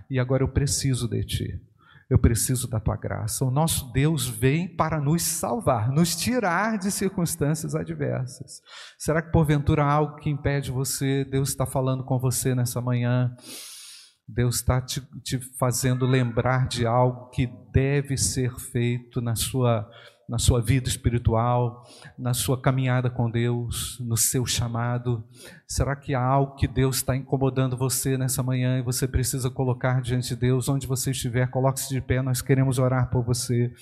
e 0.09 0.19
agora 0.19 0.43
eu 0.43 0.47
preciso 0.47 1.07
de 1.07 1.23
Ti. 1.23 1.61
Eu 2.07 2.19
preciso 2.19 2.67
da 2.69 2.79
tua 2.79 2.95
graça. 2.95 3.43
O 3.43 3.49
nosso 3.49 3.91
Deus 3.91 4.27
vem 4.27 4.67
para 4.67 5.01
nos 5.01 5.23
salvar, 5.23 5.89
nos 5.89 6.15
tirar 6.15 6.77
de 6.77 6.91
circunstâncias 6.91 7.73
adversas. 7.73 8.61
Será 8.97 9.23
que 9.23 9.31
porventura 9.31 9.83
há 9.83 9.91
algo 9.91 10.17
que 10.17 10.29
impede 10.29 10.69
você? 10.69 11.25
Deus 11.25 11.49
está 11.49 11.65
falando 11.65 12.03
com 12.03 12.19
você 12.19 12.53
nessa 12.53 12.79
manhã. 12.79 13.35
Deus 14.27 14.57
está 14.57 14.81
te, 14.81 15.01
te 15.23 15.39
fazendo 15.57 16.05
lembrar 16.05 16.67
de 16.67 16.85
algo 16.85 17.29
que 17.29 17.47
deve 17.71 18.17
ser 18.17 18.53
feito 18.59 19.19
na 19.19 19.35
sua 19.35 19.89
na 20.27 20.37
sua 20.39 20.61
vida 20.61 20.89
espiritual, 20.89 21.83
na 22.17 22.33
sua 22.33 22.59
caminhada 22.59 23.09
com 23.09 23.29
Deus, 23.29 23.97
no 23.99 24.17
seu 24.17 24.45
chamado? 24.45 25.23
Será 25.67 25.95
que 25.95 26.13
há 26.13 26.21
algo 26.21 26.55
que 26.55 26.67
Deus 26.67 26.97
está 26.97 27.15
incomodando 27.15 27.75
você 27.75 28.17
nessa 28.17 28.43
manhã 28.43 28.77
e 28.77 28.83
você 28.83 29.07
precisa 29.07 29.49
colocar 29.49 29.99
diante 29.99 30.29
de 30.29 30.35
Deus? 30.35 30.69
Onde 30.69 30.85
você 30.85 31.09
estiver, 31.09 31.49
coloque-se 31.49 31.89
de 31.89 31.99
pé, 31.99 32.21
nós 32.21 32.39
queremos 32.39 32.77
orar 32.77 33.09
por 33.09 33.23
você. 33.23 33.73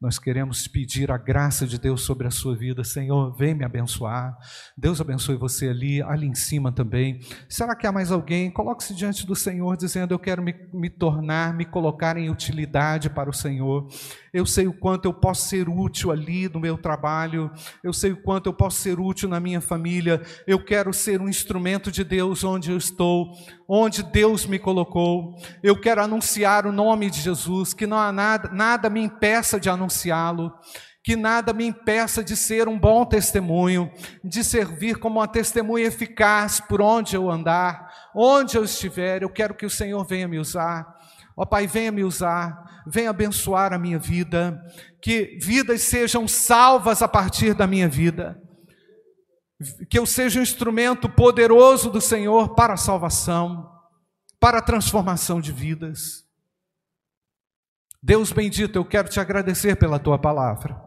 Nós 0.00 0.16
queremos 0.16 0.68
pedir 0.68 1.10
a 1.10 1.18
graça 1.18 1.66
de 1.66 1.76
Deus 1.76 2.02
sobre 2.02 2.28
a 2.28 2.30
sua 2.30 2.56
vida. 2.56 2.84
Senhor, 2.84 3.34
vem 3.36 3.52
me 3.52 3.64
abençoar. 3.64 4.38
Deus 4.76 5.00
abençoe 5.00 5.36
você 5.36 5.68
ali, 5.68 6.00
ali 6.00 6.24
em 6.24 6.36
cima 6.36 6.70
também. 6.70 7.18
Será 7.48 7.74
que 7.74 7.84
há 7.84 7.90
mais 7.90 8.12
alguém? 8.12 8.48
Coloque-se 8.48 8.94
diante 8.94 9.26
do 9.26 9.34
Senhor, 9.34 9.76
dizendo: 9.76 10.14
Eu 10.14 10.18
quero 10.18 10.40
me, 10.40 10.54
me 10.72 10.88
tornar, 10.88 11.52
me 11.52 11.64
colocar 11.64 12.16
em 12.16 12.30
utilidade 12.30 13.10
para 13.10 13.28
o 13.28 13.32
Senhor. 13.32 13.88
Eu 14.32 14.46
sei 14.46 14.68
o 14.68 14.72
quanto 14.72 15.06
eu 15.06 15.12
posso 15.12 15.48
ser 15.48 15.68
útil 15.68 16.12
ali 16.12 16.48
no 16.48 16.60
meu 16.60 16.78
trabalho. 16.78 17.50
Eu 17.82 17.92
sei 17.92 18.12
o 18.12 18.22
quanto 18.22 18.46
eu 18.46 18.52
posso 18.52 18.80
ser 18.80 19.00
útil 19.00 19.28
na 19.28 19.40
minha 19.40 19.60
família. 19.60 20.22
Eu 20.46 20.64
quero 20.64 20.92
ser 20.92 21.17
um 21.20 21.28
instrumento 21.28 21.90
de 21.90 22.04
Deus 22.04 22.44
onde 22.44 22.70
eu 22.70 22.76
estou, 22.76 23.32
onde 23.68 24.02
Deus 24.02 24.46
me 24.46 24.58
colocou. 24.58 25.36
Eu 25.62 25.80
quero 25.80 26.02
anunciar 26.02 26.66
o 26.66 26.72
nome 26.72 27.10
de 27.10 27.20
Jesus, 27.20 27.74
que 27.74 27.86
não 27.86 27.96
há 27.98 28.12
nada, 28.12 28.50
nada 28.52 28.90
me 28.90 29.00
impeça 29.00 29.58
de 29.58 29.68
anunciá-lo 29.68 30.52
que 31.08 31.16
nada 31.16 31.54
me 31.54 31.64
impeça 31.64 32.22
de 32.22 32.36
ser 32.36 32.68
um 32.68 32.78
bom 32.78 33.02
testemunho, 33.02 33.90
de 34.22 34.44
servir 34.44 34.98
como 34.98 35.20
uma 35.20 35.26
testemunha 35.26 35.86
eficaz 35.86 36.60
por 36.60 36.82
onde 36.82 37.16
eu 37.16 37.30
andar, 37.30 38.10
onde 38.14 38.58
eu 38.58 38.64
estiver. 38.64 39.22
Eu 39.22 39.30
quero 39.30 39.54
que 39.54 39.64
o 39.64 39.70
Senhor 39.70 40.04
venha 40.04 40.28
me 40.28 40.38
usar. 40.38 40.86
Ó 41.34 41.46
Pai, 41.46 41.66
venha 41.66 41.90
me 41.90 42.04
usar, 42.04 42.82
venha 42.86 43.08
abençoar 43.08 43.72
a 43.72 43.78
minha 43.78 43.98
vida, 43.98 44.60
que 45.00 45.38
vidas 45.40 45.80
sejam 45.80 46.28
salvas 46.28 47.00
a 47.00 47.08
partir 47.08 47.54
da 47.54 47.66
minha 47.66 47.88
vida 47.88 48.38
que 49.88 49.98
eu 49.98 50.06
seja 50.06 50.38
um 50.38 50.42
instrumento 50.42 51.08
poderoso 51.08 51.90
do 51.90 52.00
Senhor 52.00 52.54
para 52.54 52.74
a 52.74 52.76
salvação, 52.76 53.68
para 54.38 54.58
a 54.58 54.62
transformação 54.62 55.40
de 55.40 55.52
vidas. 55.52 56.24
Deus 58.00 58.30
bendito, 58.30 58.76
eu 58.76 58.84
quero 58.84 59.08
te 59.08 59.18
agradecer 59.18 59.76
pela 59.76 59.98
tua 59.98 60.18
palavra, 60.18 60.80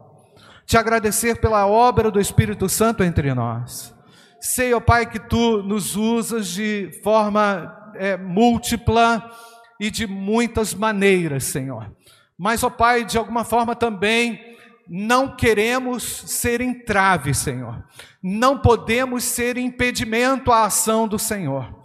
te 0.64 0.78
agradecer 0.78 1.40
pela 1.40 1.66
obra 1.66 2.10
do 2.10 2.20
Espírito 2.20 2.68
Santo 2.68 3.04
entre 3.04 3.34
nós. 3.34 3.94
Sei, 4.40 4.72
ó 4.72 4.80
Pai, 4.80 5.08
que 5.08 5.20
tu 5.20 5.62
nos 5.62 5.94
usas 5.94 6.48
de 6.48 6.90
forma 7.04 7.92
é, 7.94 8.16
múltipla 8.16 9.30
e 9.78 9.90
de 9.90 10.06
muitas 10.06 10.74
maneiras, 10.74 11.44
Senhor. 11.44 11.94
Mas, 12.38 12.64
ó 12.64 12.70
Pai, 12.70 13.04
de 13.04 13.18
alguma 13.18 13.44
forma 13.44 13.76
também 13.76 14.56
não 14.94 15.34
queremos 15.34 16.02
ser 16.02 16.60
entrave, 16.60 17.32
Senhor. 17.32 17.82
Não 18.22 18.58
podemos 18.58 19.24
ser 19.24 19.56
impedimento 19.56 20.52
à 20.52 20.66
ação 20.66 21.08
do 21.08 21.18
Senhor. 21.18 21.82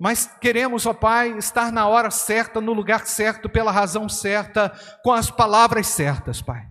Mas 0.00 0.30
queremos, 0.40 0.86
ó 0.86 0.94
Pai, 0.94 1.36
estar 1.36 1.70
na 1.70 1.86
hora 1.86 2.10
certa, 2.10 2.58
no 2.58 2.72
lugar 2.72 3.06
certo, 3.06 3.46
pela 3.46 3.70
razão 3.70 4.08
certa, 4.08 4.72
com 5.04 5.12
as 5.12 5.30
palavras 5.30 5.86
certas, 5.88 6.40
Pai. 6.40 6.62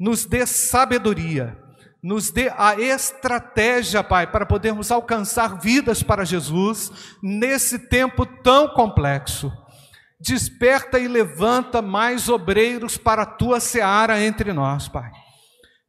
Nos 0.00 0.24
dê 0.24 0.44
sabedoria, 0.46 1.56
nos 2.02 2.32
dê 2.32 2.52
a 2.58 2.74
estratégia, 2.74 4.02
Pai, 4.02 4.26
para 4.26 4.44
podermos 4.44 4.90
alcançar 4.90 5.60
vidas 5.60 6.02
para 6.02 6.24
Jesus 6.24 6.90
nesse 7.22 7.78
tempo 7.78 8.26
tão 8.26 8.66
complexo 8.66 9.52
Desperta 10.20 10.98
e 10.98 11.08
levanta 11.08 11.82
mais 11.82 12.28
obreiros 12.28 12.96
para 12.96 13.22
a 13.22 13.26
tua 13.26 13.60
seara 13.60 14.22
entre 14.22 14.52
nós, 14.52 14.88
Pai. 14.88 15.10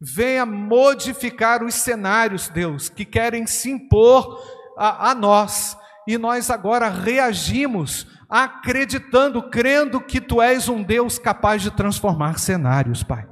Venha 0.02 0.46
modificar 0.46 1.64
os 1.64 1.76
cenários, 1.76 2.50
Deus, 2.50 2.90
que 2.90 3.06
querem 3.06 3.48
se 3.48 3.72
impor 3.72 4.42
a, 4.78 5.12
a 5.12 5.16
nós. 5.16 5.78
E 6.08 6.18
nós 6.18 6.50
agora 6.50 6.90
reagimos 6.90 8.06
acreditando, 8.30 9.50
crendo 9.50 10.02
que 10.02 10.20
tu 10.20 10.42
és 10.42 10.68
um 10.68 10.84
Deus 10.84 11.18
capaz 11.18 11.62
de 11.62 11.72
transformar 11.72 12.40
cenários, 12.40 13.04
Pai. 13.04 13.28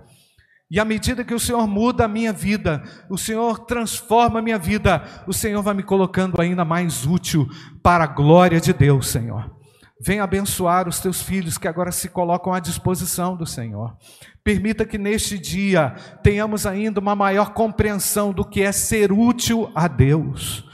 E 0.71 0.79
à 0.79 0.85
medida 0.85 1.23
que 1.23 1.33
o 1.33 1.39
Senhor 1.39 1.67
muda 1.67 2.05
a 2.05 2.07
minha 2.07 2.33
vida, 2.33 2.81
o 3.09 3.17
Senhor 3.17 3.59
transforma 3.59 4.39
a 4.39 4.41
minha 4.41 4.57
vida, 4.57 5.03
o 5.27 5.33
Senhor 5.33 5.61
vai 5.61 5.73
me 5.73 5.83
colocando 5.83 6.41
ainda 6.41 6.65
mais 6.65 7.05
útil 7.05 7.47
para 7.83 8.05
a 8.05 8.07
glória 8.07 8.59
de 8.59 8.73
Deus, 8.73 9.07
Senhor. 9.09 9.62
Venha 10.05 10.25
abençoar 10.25 10.89
os 10.89 10.99
teus 10.99 11.21
filhos 11.21 11.57
que 11.57 11.65
agora 11.65 11.89
se 11.89 12.09
colocam 12.09 12.53
à 12.53 12.59
disposição 12.59 13.37
do 13.37 13.45
Senhor. 13.45 13.95
Permita 14.43 14.85
que 14.85 14.97
neste 14.97 15.39
dia 15.39 15.95
tenhamos 16.21 16.65
ainda 16.65 16.99
uma 16.99 17.15
maior 17.15 17.53
compreensão 17.53 18.33
do 18.33 18.43
que 18.43 18.61
é 18.61 18.73
ser 18.73 19.13
útil 19.13 19.71
a 19.73 19.87
Deus. 19.87 20.65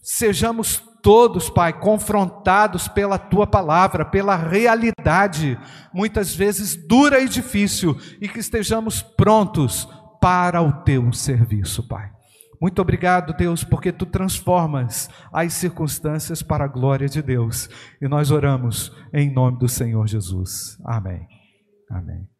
Sejamos 0.00 0.82
todos, 1.02 1.50
Pai, 1.50 1.78
confrontados 1.78 2.88
pela 2.88 3.18
tua 3.18 3.46
palavra, 3.46 4.02
pela 4.02 4.34
realidade, 4.34 5.58
muitas 5.92 6.34
vezes 6.34 6.74
dura 6.74 7.20
e 7.20 7.28
difícil, 7.28 7.98
e 8.18 8.26
que 8.30 8.38
estejamos 8.38 9.02
prontos 9.02 9.86
para 10.22 10.62
o 10.62 10.72
teu 10.84 11.12
serviço, 11.12 11.86
Pai. 11.86 12.10
Muito 12.60 12.82
obrigado, 12.82 13.32
Deus, 13.32 13.64
porque 13.64 13.90
tu 13.90 14.04
transformas 14.04 15.08
as 15.32 15.54
circunstâncias 15.54 16.42
para 16.42 16.64
a 16.64 16.68
glória 16.68 17.08
de 17.08 17.22
Deus. 17.22 17.68
E 18.02 18.06
nós 18.06 18.30
oramos 18.30 18.94
em 19.14 19.32
nome 19.32 19.58
do 19.58 19.68
Senhor 19.68 20.06
Jesus. 20.06 20.78
Amém. 20.84 21.26
Amém. 21.90 22.39